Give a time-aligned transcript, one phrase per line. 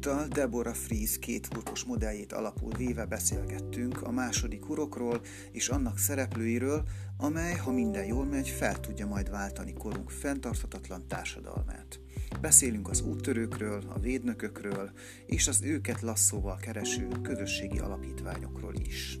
[0.00, 5.20] Ezúttal Deborah Fries két hurkos modelljét alapul véve beszélgettünk a második urokról
[5.52, 6.82] és annak szereplőiről,
[7.16, 12.00] amely, ha minden jól megy, fel tudja majd váltani korunk fenntarthatatlan társadalmát.
[12.40, 14.90] Beszélünk az úttörőkről, a védnökökről
[15.26, 19.18] és az őket lasszóval kereső közösségi alapítványokról is.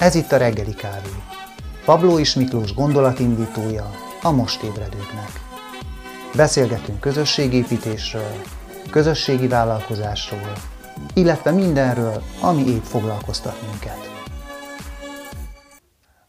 [0.00, 1.08] Ez itt a reggeli kávé.
[1.84, 3.90] Pabló és Miklós gondolatindítója
[4.22, 5.30] a most ébredőknek.
[6.36, 8.32] Beszélgetünk közösségépítésről,
[8.90, 10.52] közösségi vállalkozásról,
[11.14, 13.98] illetve mindenről, ami épp foglalkoztat minket.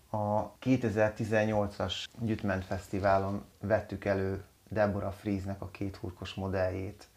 [0.09, 7.07] A 2018-as Gyütment Fesztiválon vettük elő Deborah Friesnek a két hurkos modelljét.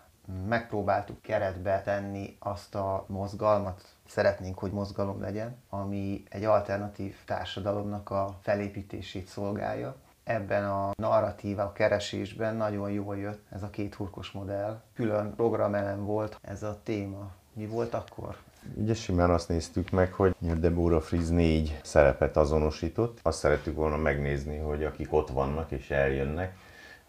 [0.49, 8.39] Megpróbáltuk keretbe tenni azt a mozgalmat, szeretnénk, hogy mozgalom legyen, ami egy alternatív társadalomnak a
[8.43, 9.97] felépítését szolgálja.
[10.25, 14.81] Ebben a narratíva keresésben nagyon jól jött ez a két hurkos modell.
[14.95, 17.31] Külön programelem volt ez a téma.
[17.53, 18.37] Mi volt akkor?
[18.75, 23.19] Ugye simán azt néztük meg, hogy Deborah Fries négy szerepet azonosított.
[23.23, 26.57] Azt szerettük volna megnézni, hogy akik ott vannak és eljönnek,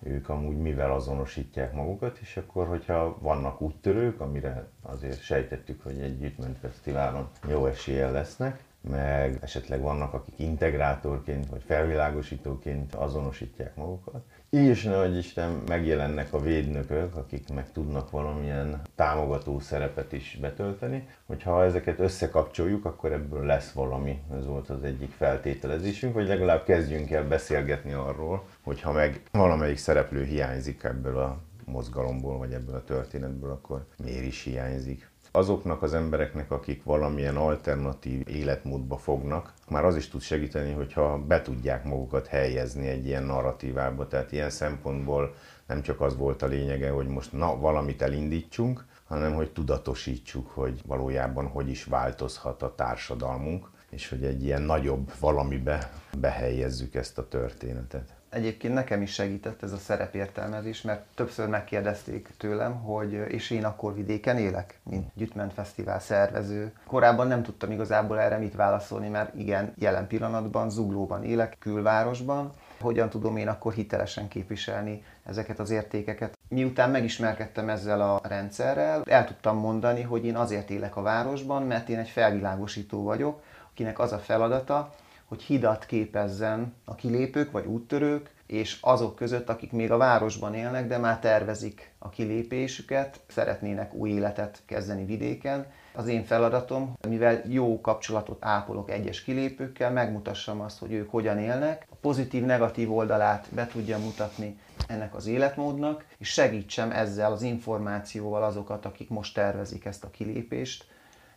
[0.03, 6.17] ők amúgy mivel azonosítják magukat, és akkor, hogyha vannak úttörők, amire azért sejtettük, hogy egy
[6.19, 14.23] Gyűjtment Fesztiválon jó eséllyel lesznek, meg esetleg vannak, akik integrátorként vagy felvilágosítóként azonosítják magukat.
[14.49, 21.07] Így is, hogy Isten megjelennek a védnökök, akik meg tudnak valamilyen támogató szerepet is betölteni.
[21.25, 24.21] Hogyha ezeket összekapcsoljuk, akkor ebből lesz valami.
[24.37, 30.23] Ez volt az egyik feltételezésünk, hogy legalább kezdjünk el beszélgetni arról, hogyha meg valamelyik szereplő
[30.23, 36.51] hiányzik ebből a mozgalomból, vagy ebből a történetből, akkor miért is hiányzik azoknak az embereknek,
[36.51, 42.87] akik valamilyen alternatív életmódba fognak, már az is tud segíteni, hogyha be tudják magukat helyezni
[42.87, 44.07] egy ilyen narratívába.
[44.07, 45.35] Tehát ilyen szempontból
[45.67, 50.81] nem csak az volt a lényege, hogy most na, valamit elindítsunk, hanem hogy tudatosítsuk, hogy
[50.85, 57.27] valójában hogy is változhat a társadalmunk, és hogy egy ilyen nagyobb valamibe behelyezzük ezt a
[57.27, 58.14] történetet.
[58.35, 63.93] Egyébként nekem is segített ez a szerepértelmezés, mert többször megkérdezték tőlem, hogy és én akkor
[63.93, 66.73] vidéken élek, mint Gyütment Fesztivál szervező.
[66.87, 72.53] Korábban nem tudtam igazából erre mit válaszolni, mert igen, jelen pillanatban Zuglóban élek, külvárosban.
[72.79, 76.37] Hogyan tudom én akkor hitelesen képviselni ezeket az értékeket?
[76.49, 81.89] Miután megismerkedtem ezzel a rendszerrel, el tudtam mondani, hogy én azért élek a városban, mert
[81.89, 83.41] én egy felvilágosító vagyok,
[83.71, 84.93] akinek az a feladata,
[85.35, 90.87] hogy hidat képezzen a kilépők vagy úttörők, és azok között, akik még a városban élnek,
[90.87, 95.65] de már tervezik a kilépésüket, szeretnének új életet kezdeni vidéken.
[95.93, 101.87] Az én feladatom, mivel jó kapcsolatot ápolok egyes kilépőkkel, megmutassam azt, hogy ők hogyan élnek,
[101.89, 108.85] a pozitív-negatív oldalát be tudja mutatni ennek az életmódnak, és segítsem ezzel az információval azokat,
[108.85, 110.85] akik most tervezik ezt a kilépést,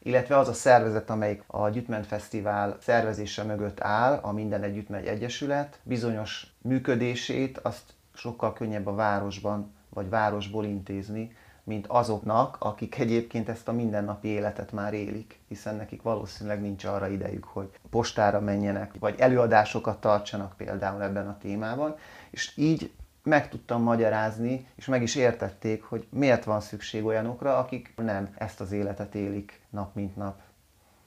[0.02, 5.06] illetve az a szervezet, amelyik a Gyütment Fesztivál szervezése mögött áll, a Minden Együtt Megy
[5.06, 13.48] Egyesület, bizonyos működését azt sokkal könnyebb a városban vagy városból intézni, mint azoknak, akik egyébként
[13.48, 18.92] ezt a mindennapi életet már élik, hiszen nekik valószínűleg nincs arra idejük, hogy postára menjenek,
[18.98, 21.96] vagy előadásokat tartsanak például ebben a témában,
[22.30, 22.92] és így
[23.28, 28.60] meg tudtam magyarázni, és meg is értették, hogy miért van szükség olyanokra, akik nem ezt
[28.60, 30.40] az életet élik nap mint nap.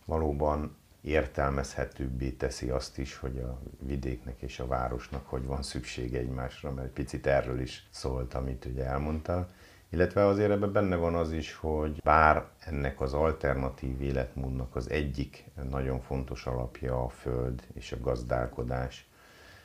[0.06, 6.72] Valóban értelmezhetőbbé teszi azt is, hogy a vidéknek és a városnak hogy van szüksége egymásra,
[6.72, 9.50] mert picit erről is szólt, amit ugye elmondtál.
[9.90, 15.46] Illetve azért ebben benne van az is, hogy bár ennek az alternatív életmódnak az egyik
[15.70, 19.10] nagyon fontos alapja a föld és a gazdálkodás,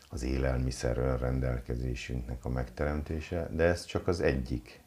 [0.09, 4.85] az élelmiszer rendelkezésünknek a megteremtése, de ez csak az egyik.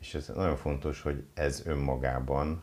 [0.00, 2.62] És ez nagyon fontos, hogy ez önmagában,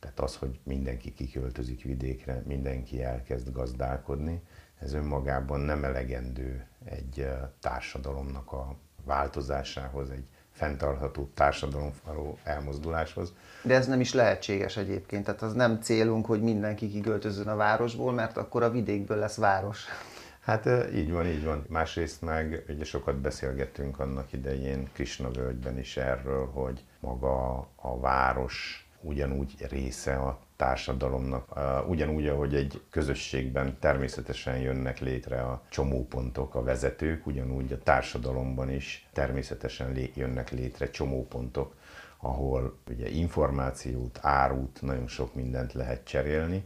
[0.00, 4.42] tehát az, hogy mindenki kiköltözik vidékre, mindenki elkezd gazdálkodni,
[4.78, 7.28] ez önmagában nem elegendő egy
[7.60, 13.32] társadalomnak a változásához, egy fenntartható társadalom való elmozduláshoz.
[13.62, 18.12] De ez nem is lehetséges egyébként, tehát az nem célunk, hogy mindenki kiköltözön a városból,
[18.12, 19.84] mert akkor a vidékből lesz város.
[20.44, 21.64] Hát így van, így van.
[21.68, 28.88] Másrészt meg ugye sokat beszélgettünk annak idején Krishna völgyben is erről, hogy maga a város
[29.00, 31.58] ugyanúgy része a társadalomnak.
[31.88, 39.08] Ugyanúgy, ahogy egy közösségben természetesen jönnek létre a csomópontok, a vezetők, ugyanúgy a társadalomban is
[39.12, 41.74] természetesen jönnek létre csomópontok,
[42.18, 46.64] ahol ugye információt, árut, nagyon sok mindent lehet cserélni,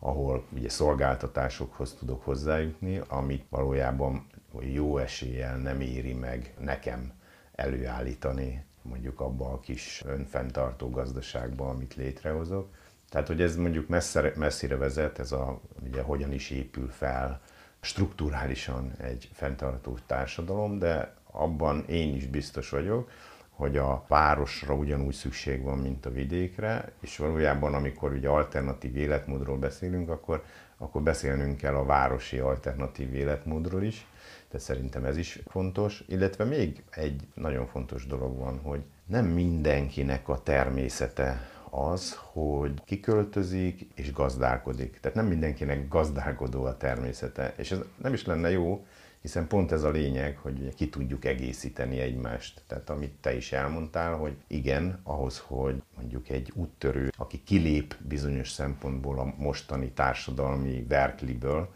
[0.00, 4.26] ahol ugye szolgáltatásokhoz tudok hozzájutni, amit valójában
[4.60, 7.12] jó eséllyel nem éri meg nekem
[7.54, 12.68] előállítani mondjuk abba a kis önfenntartó gazdaságba, amit létrehozok.
[13.08, 17.40] Tehát, hogy ez mondjuk messzire, messzire vezet, ez a, ugye hogyan is épül fel
[17.80, 23.10] strukturálisan egy fenntartó társadalom, de abban én is biztos vagyok,
[23.60, 29.58] hogy a városra ugyanúgy szükség van, mint a vidékre, és valójában amikor ugye alternatív életmódról
[29.58, 30.42] beszélünk, akkor,
[30.76, 34.06] akkor beszélnünk kell a városi alternatív életmódról is,
[34.48, 40.28] tehát szerintem ez is fontos, illetve még egy nagyon fontos dolog van, hogy nem mindenkinek
[40.28, 41.40] a természete
[41.70, 44.98] az, hogy kiköltözik és gazdálkodik.
[45.00, 48.86] Tehát nem mindenkinek gazdálkodó a természete, és ez nem is lenne jó,
[49.22, 52.62] hiszen pont ez a lényeg, hogy ugye ki tudjuk egészíteni egymást.
[52.66, 58.50] Tehát amit te is elmondtál, hogy igen, ahhoz, hogy mondjuk egy úttörő, aki kilép bizonyos
[58.50, 61.68] szempontból a mostani társadalmi verkliből,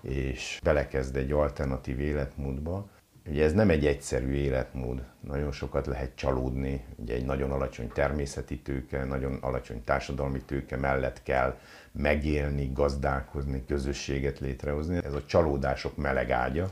[0.00, 2.88] és belekezd egy alternatív életmódba,
[3.28, 8.58] Ugye ez nem egy egyszerű életmód, nagyon sokat lehet csalódni, ugye egy nagyon alacsony természeti
[8.58, 11.58] tőke, nagyon alacsony társadalmi tőke mellett kell
[11.92, 14.96] megélni, gazdálkozni, közösséget létrehozni.
[15.04, 16.70] Ez a csalódások meleg ágya.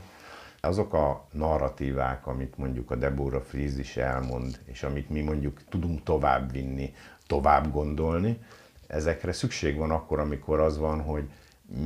[0.61, 6.03] Azok a narratívák, amit mondjuk a Deborah Fries is elmond, és amit mi mondjuk tudunk
[6.03, 6.93] továbbvinni,
[7.27, 8.39] tovább gondolni,
[8.87, 11.29] ezekre szükség van akkor, amikor az van, hogy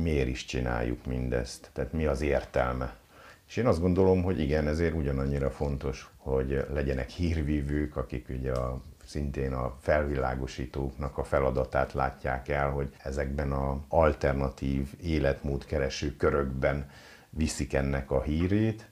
[0.02, 2.96] miért is csináljuk mindezt, tehát mi az értelme.
[3.48, 8.80] És én azt gondolom, hogy igen, ezért ugyanannyira fontos, hogy legyenek hírvívők, akik ugye a,
[9.04, 16.90] szintén a felvilágosítóknak a feladatát látják el, hogy ezekben a alternatív életmódkereső körökben
[17.36, 18.88] viszik ennek a hírét,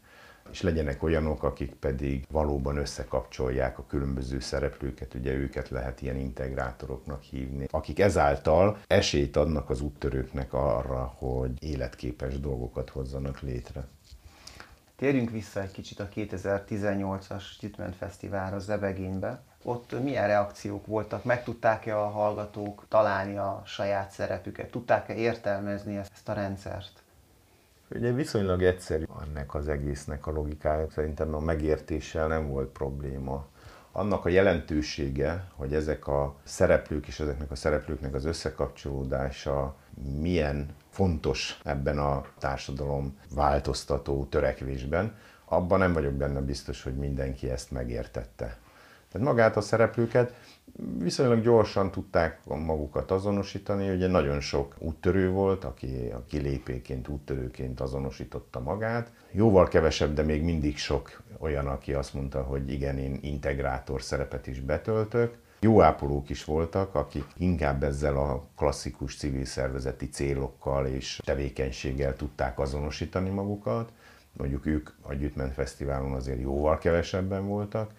[0.50, 7.22] és legyenek olyanok, akik pedig valóban összekapcsolják a különböző szereplőket, ugye őket lehet ilyen integrátoroknak
[7.22, 13.86] hívni, akik ezáltal esélyt adnak az úttörőknek arra, hogy életképes dolgokat hozzanak létre.
[14.96, 19.42] Térjünk vissza egy kicsit a 2018-as Gyütment Fesztiválra Zebegénybe.
[19.62, 21.24] Ott milyen reakciók voltak?
[21.24, 24.70] Meg tudták-e a hallgatók találni a saját szerepüket?
[24.70, 27.01] Tudták-e értelmezni ezt a rendszert?
[27.94, 33.46] Ugye viszonylag egyszerű ennek az egésznek a logikája, szerintem a megértéssel nem volt probléma.
[33.92, 39.76] Annak a jelentősége, hogy ezek a szereplők és ezeknek a szereplőknek az összekapcsolódása
[40.20, 47.70] milyen fontos ebben a társadalom változtató törekvésben, abban nem vagyok benne biztos, hogy mindenki ezt
[47.70, 48.58] megértette.
[49.12, 50.34] Tehát magát a szereplőket
[50.98, 58.60] viszonylag gyorsan tudták magukat azonosítani, ugye nagyon sok úttörő volt, aki a kilépéként, úttörőként azonosította
[58.60, 59.12] magát.
[59.32, 64.46] Jóval kevesebb, de még mindig sok olyan, aki azt mondta, hogy igen, én integrátor szerepet
[64.46, 65.40] is betöltök.
[65.60, 72.58] Jó ápolók is voltak, akik inkább ezzel a klasszikus civil szervezeti célokkal és tevékenységgel tudták
[72.58, 73.92] azonosítani magukat.
[74.32, 77.90] Mondjuk ők a Gyütment Fesztiválon azért jóval kevesebben voltak,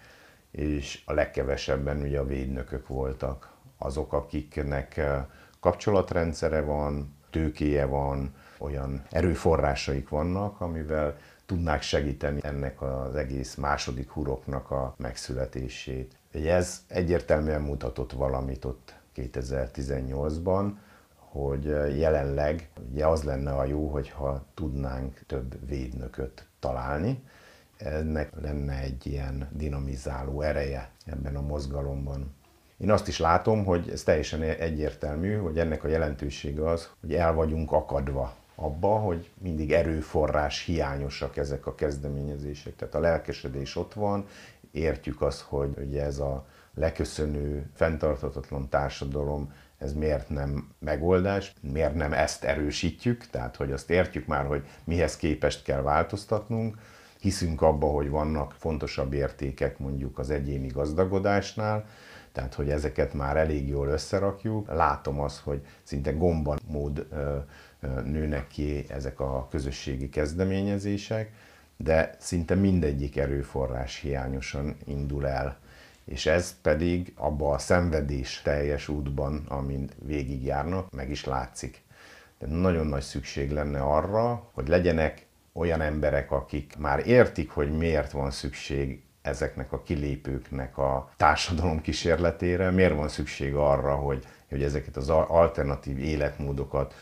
[0.56, 3.52] és a legkevesebben ugye a védnökök voltak.
[3.78, 5.24] Azok, akiknek eh,
[5.60, 14.70] kapcsolatrendszere van, tőkéje van, olyan erőforrásaik vannak, amivel tudnák segíteni ennek az egész második huroknak
[14.70, 16.16] a megszületését.
[16.32, 20.72] Ez egyértelműen mutatott valamit ott 2018-ban,
[21.16, 27.22] hogy eh, jelenleg ugye az lenne a jó, hogyha tudnánk több védnököt találni,
[27.84, 32.34] ennek lenne egy ilyen dinamizáló ereje ebben a mozgalomban.
[32.76, 37.34] Én azt is látom, hogy ez teljesen egyértelmű, hogy ennek a jelentősége az, hogy el
[37.34, 42.76] vagyunk akadva abba, hogy mindig erőforrás hiányosak ezek a kezdeményezések.
[42.76, 44.26] Tehát a lelkesedés ott van,
[44.70, 52.12] értjük azt, hogy ugye ez a leköszönő, fenntarthatatlan társadalom, ez miért nem megoldás, miért nem
[52.12, 56.78] ezt erősítjük, tehát hogy azt értjük már, hogy mihez képest kell változtatnunk,
[57.24, 61.86] hiszünk abba, hogy vannak fontosabb értékek mondjuk az egyéni gazdagodásnál,
[62.32, 64.68] tehát hogy ezeket már elég jól összerakjuk.
[64.68, 67.06] Látom azt, hogy szinte gomban mód
[68.04, 71.32] nőnek ki ezek a közösségi kezdeményezések,
[71.76, 75.58] de szinte mindegyik erőforrás hiányosan indul el.
[76.04, 81.82] És ez pedig abba a szenvedés teljes útban, amin végigjárnak, meg is látszik.
[82.38, 88.10] De nagyon nagy szükség lenne arra, hogy legyenek olyan emberek, akik már értik, hogy miért
[88.10, 94.96] van szükség ezeknek a kilépőknek a társadalom kísérletére, miért van szükség arra, hogy, hogy ezeket
[94.96, 96.94] az alternatív életmódokat,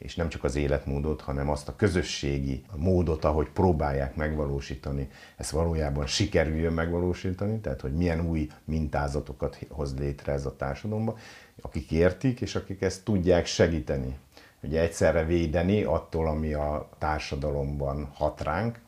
[0.00, 6.06] és nem csak az életmódot, hanem azt a közösségi módot, ahogy próbálják megvalósítani, ezt valójában
[6.06, 11.16] sikerüljön megvalósítani, tehát hogy milyen új mintázatokat hoz létre ez a társadalomba,
[11.60, 14.18] akik értik, és akik ezt tudják segíteni.
[14.62, 18.80] Ugye egyszerre védeni attól, ami a társadalomban hat ránk,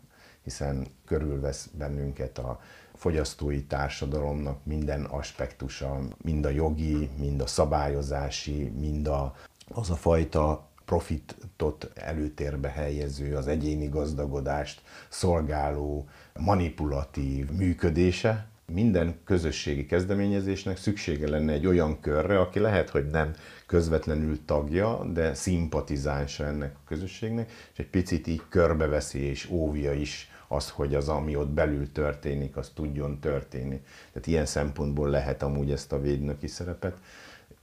[0.42, 2.60] hiszen körülvesz bennünket a
[2.94, 9.34] fogyasztói társadalomnak minden aspektusa, mind a jogi, mind a szabályozási, mind a,
[9.68, 18.46] az a fajta profitot előtérbe helyező, az egyéni gazdagodást szolgáló, manipulatív működése.
[18.72, 23.34] Minden közösségi kezdeményezésnek szüksége lenne egy olyan körre, aki lehet, hogy nem
[23.66, 30.30] közvetlenül tagja, de szimpatizánsa ennek a közösségnek, és egy picit így körbeveszi és óvja is
[30.48, 33.80] az, hogy az, ami ott belül történik, az tudjon történni.
[34.12, 36.96] Tehát ilyen szempontból lehet amúgy ezt a védnöki szerepet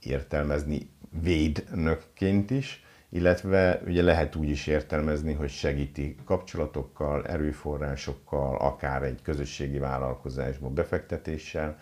[0.02, 0.90] értelmezni
[1.22, 9.78] védnökként is, illetve ugye lehet úgy is értelmezni, hogy segíti kapcsolatokkal, erőforrásokkal, akár egy közösségi
[9.78, 11.78] vállalkozásba befektetéssel.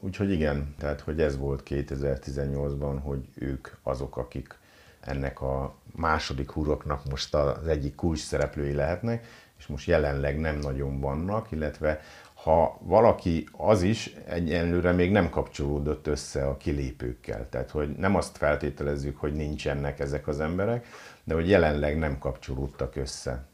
[0.00, 4.58] Úgyhogy igen, tehát hogy ez volt 2018-ban, hogy ők azok, akik
[5.00, 9.26] ennek a második huroknak most az egyik kulcs szereplői lehetnek,
[9.58, 12.00] és most jelenleg nem nagyon vannak, illetve
[12.46, 17.48] ha valaki az is egyenlőre még nem kapcsolódott össze a kilépőkkel.
[17.48, 20.86] Tehát, hogy nem azt feltételezzük, hogy nincsenek ezek az emberek,
[21.24, 23.44] de hogy jelenleg nem kapcsolódtak össze.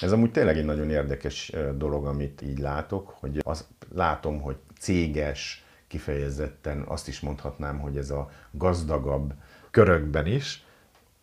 [0.00, 5.64] Ez amúgy tényleg egy nagyon érdekes dolog, amit így látok, hogy azt látom, hogy céges,
[5.88, 9.32] kifejezetten azt is mondhatnám, hogy ez a gazdagabb
[9.70, 10.65] körökben is,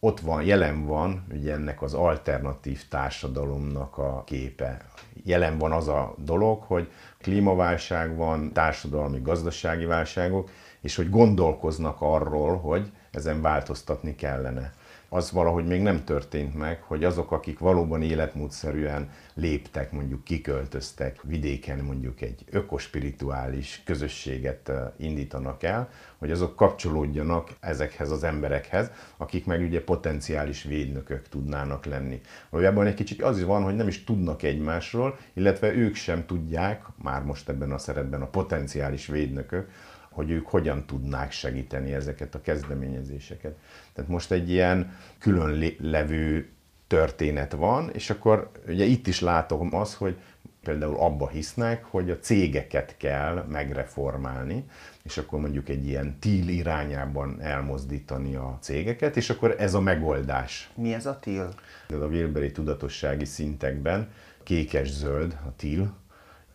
[0.04, 4.78] ott van, jelen van ugye ennek az alternatív társadalomnak a képe.
[5.24, 6.92] Jelen van az a dolog, hogy
[7.22, 10.50] klímaválság van, társadalmi, gazdasági válságok,
[10.82, 14.74] és hogy gondolkoznak arról, hogy ezen változtatni kellene
[15.14, 21.80] az valahogy még nem történt meg, hogy azok, akik valóban életmódszerűen léptek, mondjuk kiköltöztek vidéken,
[21.80, 29.84] mondjuk egy ökospirituális közösséget indítanak el, hogy azok kapcsolódjanak ezekhez az emberekhez, akik meg ugye
[29.84, 32.22] potenciális védnökök tudnának lenni.
[32.50, 36.84] Valójában egy kicsit az is van, hogy nem is tudnak egymásról, illetve ők sem tudják,
[37.04, 39.70] már most ebben a szerepben a potenciális védnökök,
[40.14, 43.58] hogy ők hogyan tudnák segíteni ezeket a kezdeményezéseket.
[43.94, 46.50] Tehát most egy ilyen külön levő
[46.88, 50.18] történet van, és akkor ugye itt is látom az, hogy
[50.64, 54.66] például abba hisznek, hogy a cégeket kell megreformálni,
[55.04, 60.70] és akkor mondjuk egy ilyen TIL irányában elmozdítani a cégeket, és akkor ez a megoldás.
[60.76, 61.54] Mi ez a TIL?
[61.90, 64.08] Ez a Wilberi tudatossági szintekben
[64.44, 65.94] kékes-zöld a TIL,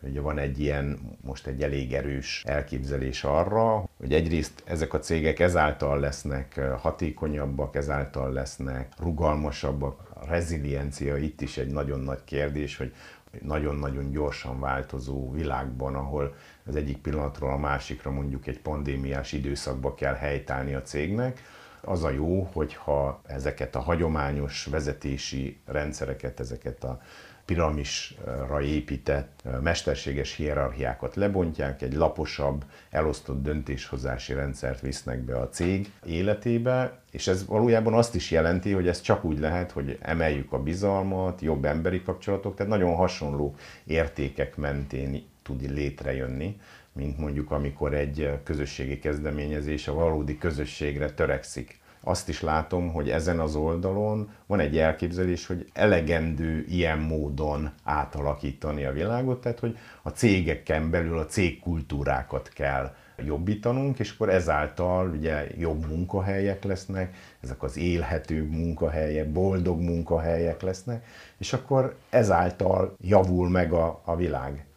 [0.01, 5.39] Ugye van egy ilyen, most egy elég erős elképzelés arra, hogy egyrészt ezek a cégek
[5.39, 10.11] ezáltal lesznek hatékonyabbak, ezáltal lesznek rugalmasabbak.
[10.13, 12.93] A reziliencia itt is egy nagyon nagy kérdés, hogy
[13.41, 20.15] nagyon-nagyon gyorsan változó világban, ahol az egyik pillanatról a másikra mondjuk egy pandémiás időszakba kell
[20.15, 21.41] helytállni a cégnek,
[21.81, 27.01] az a jó, hogyha ezeket a hagyományos vezetési rendszereket, ezeket a
[27.49, 36.99] piramisra épített mesterséges hierarchiákat lebontják, egy laposabb, elosztott döntéshozási rendszert visznek be a cég életébe,
[37.11, 41.41] és ez valójában azt is jelenti, hogy ez csak úgy lehet, hogy emeljük a bizalmat,
[41.41, 46.59] jobb emberi kapcsolatok, tehát nagyon hasonló értékek mentén tud létrejönni,
[46.93, 51.78] mint mondjuk amikor egy közösségi kezdeményezés a valódi közösségre törekszik
[52.09, 58.85] azt is látom, hogy ezen az oldalon van egy elképzelés, hogy elegendő ilyen módon átalakítani
[58.85, 62.93] a világot, tehát hogy a cégeken belül a cégkultúrákat kell
[63.25, 71.05] jobbítanunk, és akkor ezáltal ugye jobb munkahelyek lesznek, ezek az élhető munkahelyek, boldog munkahelyek lesznek,
[71.37, 74.68] és akkor ezáltal javul meg a, a világ.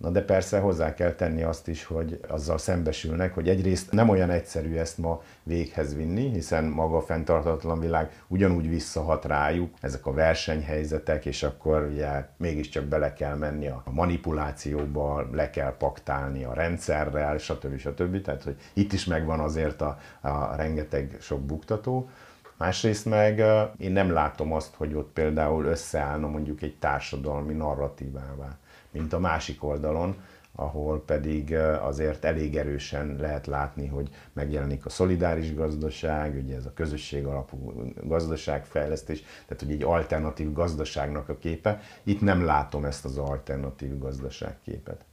[0.00, 4.30] Na de persze hozzá kell tenni azt is, hogy azzal szembesülnek, hogy egyrészt nem olyan
[4.30, 10.12] egyszerű ezt ma véghez vinni, hiszen maga a fenntartatlan világ ugyanúgy visszahat rájuk, ezek a
[10.12, 17.38] versenyhelyzetek, és akkor ugye mégiscsak bele kell menni a manipulációba, le kell paktálni a rendszerrel,
[17.38, 17.78] stb.
[17.78, 18.22] stb.
[18.22, 22.08] Tehát, hogy itt is megvan azért a, a rengeteg sok buktató.
[22.56, 23.42] Másrészt meg
[23.78, 28.58] én nem látom azt, hogy ott például összeállna mondjuk egy társadalmi narratívává
[28.90, 30.22] mint a másik oldalon,
[30.54, 36.72] ahol pedig azért elég erősen lehet látni, hogy megjelenik a szolidáris gazdaság, ugye ez a
[36.72, 41.80] közösség alapú gazdaságfejlesztés, tehát hogy egy alternatív gazdaságnak a képe.
[42.02, 45.04] Itt nem látom ezt az alternatív gazdaságképet.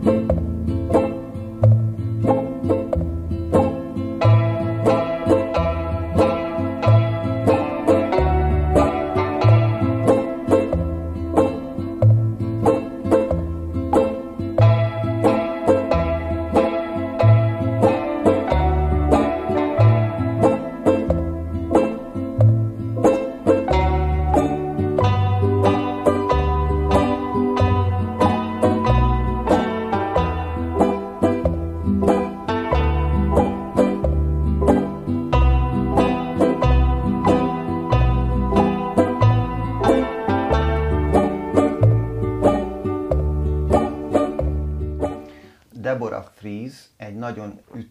[0.00, 0.39] Deborah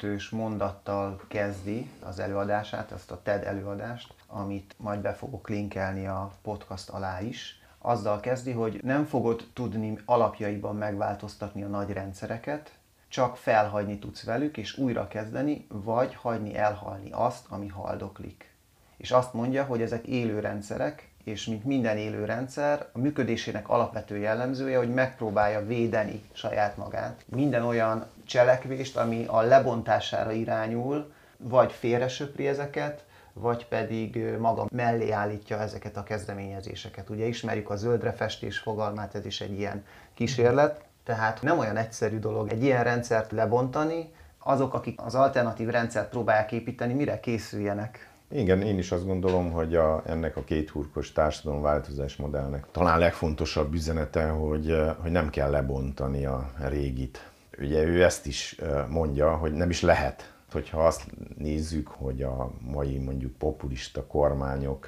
[0.04, 6.32] ütős mondattal kezdi az előadását, ezt a TED előadást, amit majd be fogok linkelni a
[6.42, 7.62] podcast alá is.
[7.78, 12.72] Azzal kezdi, hogy nem fogod tudni alapjaiban megváltoztatni a nagy rendszereket,
[13.08, 18.54] csak felhagyni tudsz velük, és újra kezdeni, vagy hagyni elhalni azt, ami haldoklik.
[18.98, 24.18] És azt mondja, hogy ezek élő rendszerek, és mint minden élő rendszer, a működésének alapvető
[24.18, 27.24] jellemzője, hogy megpróbálja védeni saját magát.
[27.26, 35.60] Minden olyan cselekvést, ami a lebontására irányul, vagy félresöpri ezeket, vagy pedig maga mellé állítja
[35.60, 37.10] ezeket a kezdeményezéseket.
[37.10, 40.82] Ugye ismerjük a zöldre festés fogalmát, ez is egy ilyen kísérlet.
[41.04, 44.12] Tehát nem olyan egyszerű dolog egy ilyen rendszert lebontani,
[44.44, 48.09] azok, akik az alternatív rendszert próbálják építeni, mire készüljenek?
[48.32, 53.74] Igen, én is azt gondolom, hogy a, ennek a két hurkos társadalomváltozás modellnek talán legfontosabb
[53.74, 57.32] üzenete, hogy, hogy nem kell lebontani a régit.
[57.60, 58.60] Ugye ő ezt is
[58.90, 60.34] mondja, hogy nem is lehet.
[60.52, 61.06] Hogyha azt
[61.38, 64.88] nézzük, hogy a mai mondjuk populista kormányok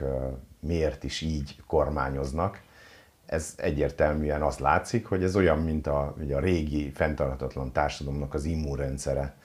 [0.60, 2.62] miért is így kormányoznak,
[3.26, 8.46] ez egyértelműen azt látszik, hogy ez olyan, mint a, ugye a régi fenntarthatatlan társadalomnak az
[8.46, 9.36] immunrendszere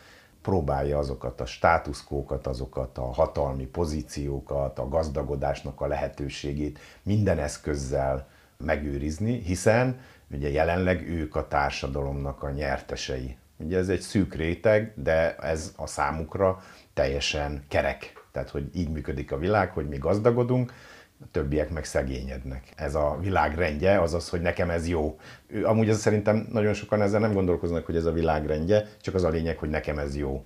[0.46, 9.40] próbálja azokat a státuszkókat, azokat a hatalmi pozíciókat, a gazdagodásnak a lehetőségét minden eszközzel megőrizni,
[9.40, 13.36] hiszen ugye jelenleg ők a társadalomnak a nyertesei.
[13.56, 16.62] Ugye ez egy szűk réteg, de ez a számukra
[16.94, 18.26] teljesen kerek.
[18.32, 20.72] Tehát, hogy így működik a világ, hogy mi gazdagodunk,
[21.20, 22.62] a többiek meg szegényednek.
[22.76, 25.18] Ez a világ rendje, azaz, hogy nekem ez jó.
[25.62, 29.24] Amúgy ez szerintem nagyon sokan ezzel nem gondolkoznak, hogy ez a világ rendje, csak az
[29.24, 30.44] a lényeg, hogy nekem ez jó.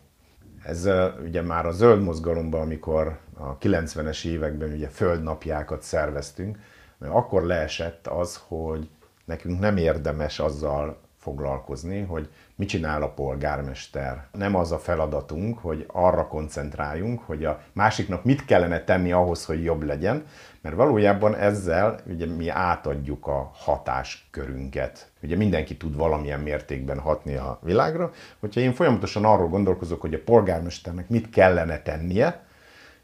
[0.64, 0.88] Ez
[1.24, 6.59] ugye már a zöld mozgalomban, amikor a 90-es években ugye földnapjákat szerveztünk,
[6.98, 8.88] akkor leesett az, hogy
[9.24, 14.26] nekünk nem érdemes azzal foglalkozni, hogy mit csinál a polgármester.
[14.33, 19.64] Nem az a feladatunk, hogy arra koncentráljunk, hogy a másiknak mit kellene tenni ahhoz, hogy
[19.64, 20.24] jobb legyen,
[20.61, 25.11] mert valójában ezzel ugye mi átadjuk a hatáskörünket.
[25.22, 28.12] Ugye mindenki tud valamilyen mértékben hatni a világra.
[28.38, 32.48] Hogyha én folyamatosan arról gondolkozok, hogy a polgármesternek mit kellene tennie,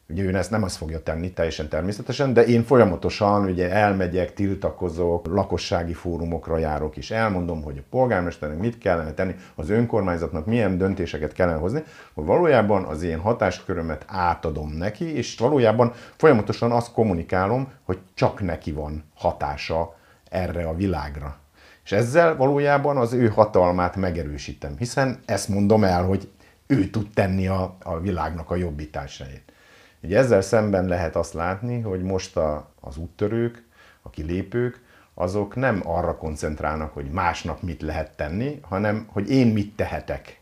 [0.08, 5.26] Ugye ő ezt nem azt fogja tenni teljesen természetesen, de én folyamatosan ugye elmegyek, tiltakozok,
[5.26, 11.32] lakossági fórumokra járok, és elmondom, hogy a polgármesternek mit kellene tenni, az önkormányzatnak milyen döntéseket
[11.32, 11.82] kellene hozni,
[12.14, 18.72] hogy valójában az én hatáskörömet átadom neki, és valójában folyamatosan azt kommunikálom, hogy csak neki
[18.72, 19.96] van hatása
[20.30, 21.36] erre a világra.
[21.84, 26.28] És ezzel valójában az ő hatalmát megerősítem, hiszen ezt mondom el, hogy
[26.66, 29.45] ő tud tenni a, a világnak a jobbításáért.
[30.02, 33.64] Ugye ezzel szemben lehet azt látni, hogy most a, az úttörők,
[34.02, 34.80] a kilépők,
[35.14, 40.40] azok nem arra koncentrálnak, hogy másnak mit lehet tenni, hanem hogy én mit tehetek.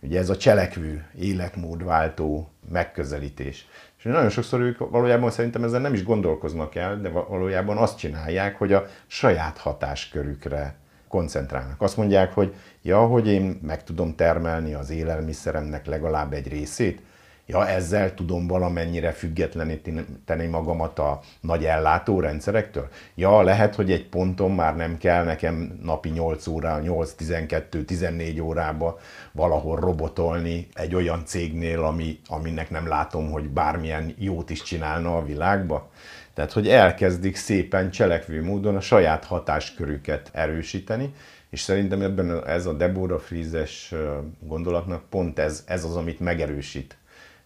[0.00, 3.68] Ugye ez a cselekvő, életmódváltó megközelítés.
[3.98, 8.56] És nagyon sokszor ők valójában szerintem ezzel nem is gondolkoznak el, de valójában azt csinálják,
[8.56, 10.74] hogy a saját hatáskörükre
[11.08, 11.82] koncentrálnak.
[11.82, 17.02] Azt mondják, hogy ja, hogy én meg tudom termelni az élelmiszeremnek legalább egy részét,
[17.50, 22.88] ja, ezzel tudom valamennyire függetleníteni magamat a nagy ellátórendszerektől?
[23.14, 28.40] Ja, lehet, hogy egy ponton már nem kell nekem napi 8 óra, 8, 12, 14
[28.40, 28.98] órába
[29.32, 35.24] valahol robotolni egy olyan cégnél, ami, aminek nem látom, hogy bármilyen jót is csinálna a
[35.24, 35.90] világba.
[36.34, 41.14] Tehát, hogy elkezdik szépen cselekvő módon a saját hatáskörüket erősíteni,
[41.50, 43.94] és szerintem ebben ez a Deborah Frízes
[44.40, 46.99] gondolatnak pont ez, ez az, amit megerősít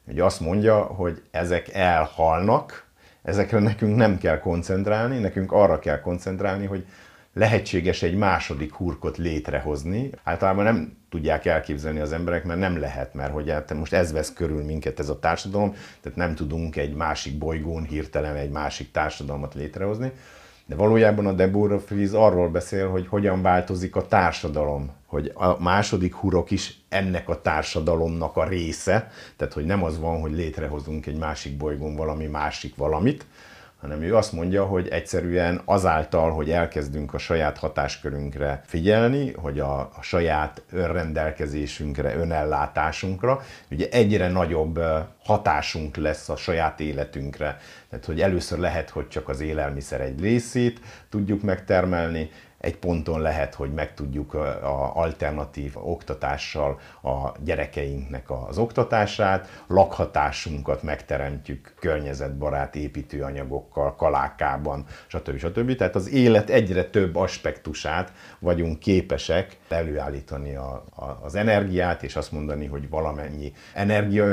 [0.06, 2.86] hogy azt mondja, hogy ezek elhalnak,
[3.22, 6.86] ezekre nekünk nem kell koncentrálni, nekünk arra kell koncentrálni, hogy
[7.34, 10.10] lehetséges egy második hurkot létrehozni.
[10.22, 14.32] Általában nem tudják elképzelni az emberek, mert nem lehet, mert hogy hát most ez vesz
[14.32, 19.54] körül minket ez a társadalom, tehát nem tudunk egy másik bolygón hirtelen egy másik társadalmat
[19.54, 20.12] létrehozni.
[20.66, 26.14] De valójában a Deborah Fries arról beszél, hogy hogyan változik a társadalom, hogy a második
[26.14, 31.18] hurok is ennek a társadalomnak a része, tehát hogy nem az van, hogy létrehozunk egy
[31.18, 33.26] másik bolygón valami másik valamit,
[33.80, 39.78] hanem ő azt mondja, hogy egyszerűen azáltal, hogy elkezdünk a saját hatáskörünkre figyelni, hogy a,
[39.78, 44.80] a saját önrendelkezésünkre, önellátásunkra, ugye egyre nagyobb
[45.24, 47.58] hatásunk lesz a saját életünkre.
[47.90, 52.30] Tehát, hogy először lehet, hogy csak az élelmiszer egy részét tudjuk megtermelni,
[52.64, 61.74] egy ponton lehet, hogy meg tudjuk a alternatív oktatással a gyerekeinknek az oktatását, lakhatásunkat megteremtjük
[61.80, 65.38] környezetbarát építőanyagokkal, kalákában, stb.
[65.38, 65.76] stb.
[65.76, 72.32] Tehát az élet egyre több aspektusát vagyunk képesek előállítani a, a, az energiát, és azt
[72.32, 74.26] mondani, hogy valamennyi energia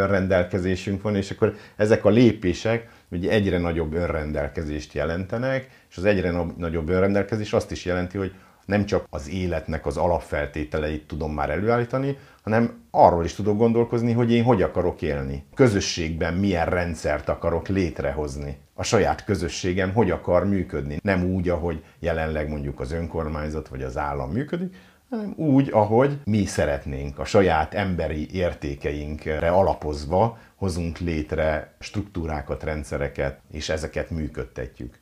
[0.87, 6.31] önrendelkezésünk van, és akkor ezek a lépések ugye egyre nagyobb önrendelkezést jelentenek, és az egyre
[6.57, 8.33] nagyobb önrendelkezés azt is jelenti, hogy
[8.65, 14.31] nem csak az életnek az alapfeltételeit tudom már előállítani, hanem arról is tudok gondolkozni, hogy
[14.31, 15.43] én hogy akarok élni.
[15.55, 18.57] Közösségben milyen rendszert akarok létrehozni.
[18.73, 20.99] A saját közösségem hogy akar működni.
[21.03, 24.75] Nem úgy, ahogy jelenleg mondjuk az önkormányzat vagy az állam működik,
[25.11, 33.69] hanem úgy, ahogy mi szeretnénk, a saját emberi értékeinkre alapozva hozunk létre struktúrákat, rendszereket, és
[33.69, 34.99] ezeket működtetjük.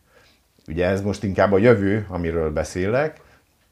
[0.68, 3.22] Ugye ez most inkább a jövő, amiről beszélek,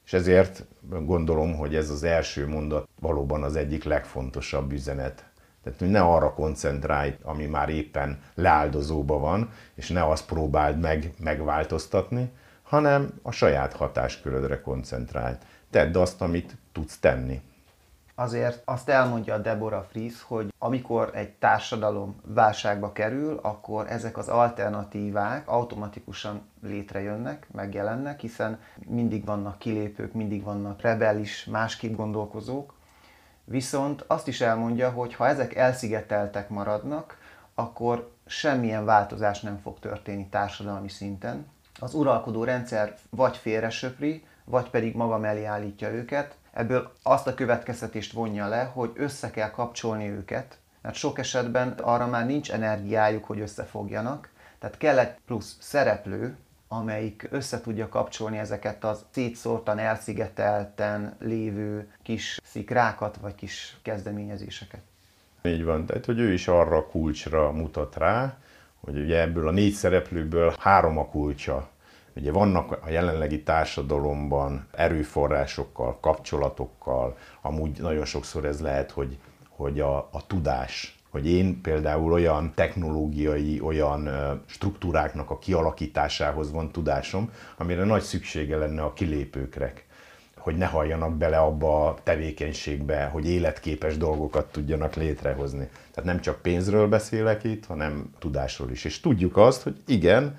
[0.06, 5.26] és ezért gondolom, hogy ez az első mondat valóban az egyik legfontosabb üzenet.
[5.64, 11.14] Tehát, hogy ne arra koncentrálj, ami már éppen leáldozóba van, és ne azt próbáld meg
[11.20, 12.32] megváltoztatni,
[12.64, 15.36] hanem a saját hatáskörödre koncentrálj.
[15.70, 17.42] Tedd azt, amit tudsz tenni.
[18.16, 24.28] Azért azt elmondja a Deborah Fries, hogy amikor egy társadalom válságba kerül, akkor ezek az
[24.28, 32.74] alternatívák automatikusan létrejönnek, megjelennek, hiszen mindig vannak kilépők, mindig vannak rebellis, másképp gondolkozók.
[33.44, 37.18] Viszont azt is elmondja, hogy ha ezek elszigeteltek maradnak,
[37.56, 41.46] akkor semmilyen változás nem fog történni társadalmi szinten.
[41.80, 48.14] Az uralkodó rendszer vagy félresöpri, vagy pedig maga mellé állítja őket, ebből azt a következtetést
[48.14, 53.40] vonja le, hogy össze kell kapcsolni őket, mert sok esetben arra már nincs energiájuk, hogy
[53.40, 54.30] összefogjanak,
[54.60, 62.40] tehát kell egy plusz szereplő, amelyik össze tudja kapcsolni ezeket az szétszórtan, elszigetelten lévő kis
[62.44, 64.82] szikrákat, vagy kis kezdeményezéseket.
[65.44, 68.38] Így van, tehát hogy ő is arra a kulcsra mutat rá,
[68.80, 71.70] hogy ugye ebből a négy szereplőből három a kulcsa
[72.18, 79.18] Ugye vannak a jelenlegi társadalomban erőforrásokkal, kapcsolatokkal, amúgy nagyon sokszor ez lehet, hogy,
[79.50, 84.10] hogy a, a tudás, hogy én például olyan technológiai, olyan
[84.46, 89.74] struktúráknak a kialakításához van tudásom, amire nagy szüksége lenne a kilépőkre
[90.48, 95.70] hogy ne halljanak bele abba a tevékenységbe, hogy életképes dolgokat tudjanak létrehozni.
[95.92, 98.86] Tehát nem csak pénzről beszélek itt, hanem tudásról is.
[98.86, 100.38] És tudjuk azt, hogy igen,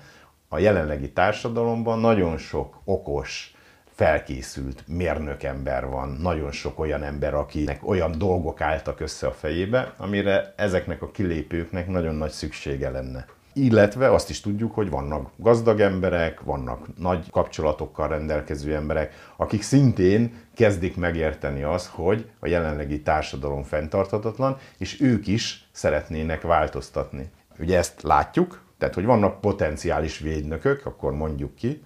[0.49, 3.53] a jelenlegi társadalomban nagyon sok okos,
[3.95, 10.53] felkészült mérnökember van, nagyon sok olyan ember, akinek olyan dolgok álltak össze a fejébe, amire
[10.57, 13.25] ezeknek a kilépőknek nagyon nagy szüksége lenne.
[13.53, 20.33] Illetve azt is tudjuk, hogy vannak gazdag emberek, vannak nagy kapcsolatokkal rendelkező emberek, akik szintén
[20.55, 27.29] kezdik megérteni azt, hogy a jelenlegi társadalom fenntarthatatlan, és ők is szeretnének változtatni.
[27.59, 31.83] Ugye ezt látjuk, tehát, hogy vannak potenciális védnökök, akkor mondjuk ki.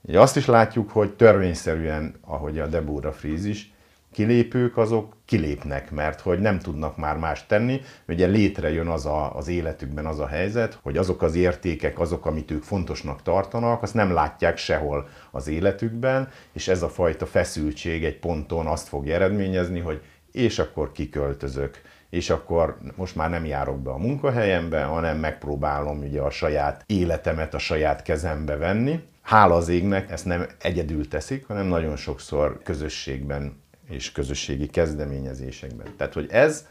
[0.00, 3.72] Ugye azt is látjuk, hogy törvényszerűen, ahogy a Deborah Fries is,
[4.12, 9.48] kilépők azok kilépnek, mert hogy nem tudnak már más tenni, ugye létrejön az a, az
[9.48, 14.12] életükben az a helyzet, hogy azok az értékek, azok, amit ők fontosnak tartanak, azt nem
[14.12, 20.02] látják sehol az életükben, és ez a fajta feszültség egy ponton azt fog eredményezni, hogy
[20.32, 26.20] és akkor kiköltözök, és akkor most már nem járok be a munkahelyembe, hanem megpróbálom ugye
[26.20, 29.02] a saját életemet a saját kezembe venni.
[29.22, 35.86] Hála az égnek ezt nem egyedül teszik, hanem nagyon sokszor közösségben és közösségi kezdeményezésekben.
[35.96, 36.66] Tehát, hogy ez,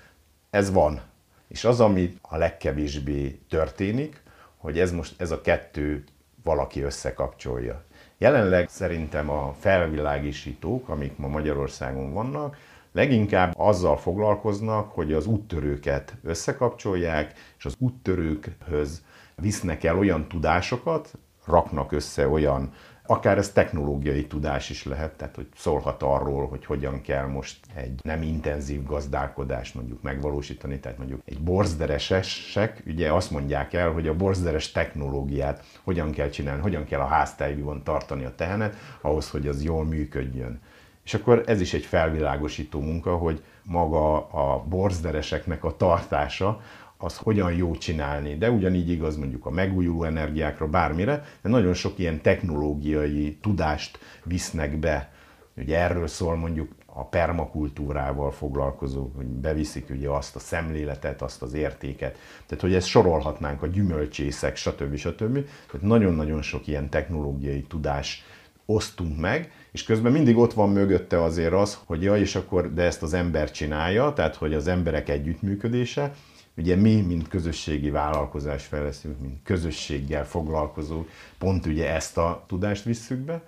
[0.50, 1.02] ez van.
[1.48, 4.22] És az, ami a legkevésbé történik,
[4.58, 6.04] hogy ez most ez a kettő
[6.44, 7.84] valaki összekapcsolja.
[8.18, 12.58] Jelenleg szerintem a felvilágosítók, amik ma Magyarországon vannak,
[12.98, 19.04] leginkább azzal foglalkoznak, hogy az úttörőket összekapcsolják, és az úttörőkhöz
[19.36, 21.14] visznek el olyan tudásokat,
[21.46, 22.74] raknak össze olyan,
[23.06, 28.00] akár ez technológiai tudás is lehet, tehát hogy szólhat arról, hogy hogyan kell most egy
[28.04, 34.16] nem intenzív gazdálkodást mondjuk megvalósítani, tehát mondjuk egy borzderesek, ugye azt mondják el, hogy a
[34.16, 39.64] borzderes technológiát hogyan kell csinálni, hogyan kell a háztájban tartani a tehenet, ahhoz, hogy az
[39.64, 40.62] jól működjön.
[41.08, 46.62] És akkor ez is egy felvilágosító munka, hogy maga a borzdereseknek a tartása,
[46.98, 48.38] az hogyan jó csinálni.
[48.38, 54.78] De ugyanígy igaz mondjuk a megújuló energiákra, bármire, de nagyon sok ilyen technológiai tudást visznek
[54.78, 55.12] be.
[55.58, 61.54] Ugye erről szól mondjuk a permakultúrával foglalkozó, hogy beviszik ugye azt a szemléletet, azt az
[61.54, 62.18] értéket.
[62.46, 64.96] Tehát, hogy ezt sorolhatnánk a gyümölcsészek, stb.
[64.96, 65.34] stb.
[65.72, 68.24] Tehát nagyon-nagyon sok ilyen technológiai tudás
[68.66, 72.84] osztunk meg, és közben mindig ott van mögötte azért az, hogy ja, és akkor de
[72.84, 76.14] ezt az ember csinálja, tehát hogy az emberek együttműködése,
[76.56, 81.06] Ugye mi, mint közösségi vállalkozás fejlesztünk, mint közösséggel foglalkozó,
[81.38, 83.42] pont ugye ezt a tudást visszük be,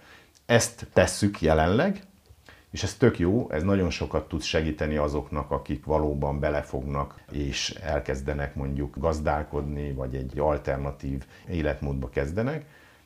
[0.46, 2.04] ezt tesszük jelenleg,
[2.72, 8.56] és ez tök jó, ez nagyon sokat tud segíteni azoknak, akik valóban belefognak és elkezdenek
[8.56, 12.65] mondjuk gazdálkodni, vagy egy alternatív életmódba kezdenek,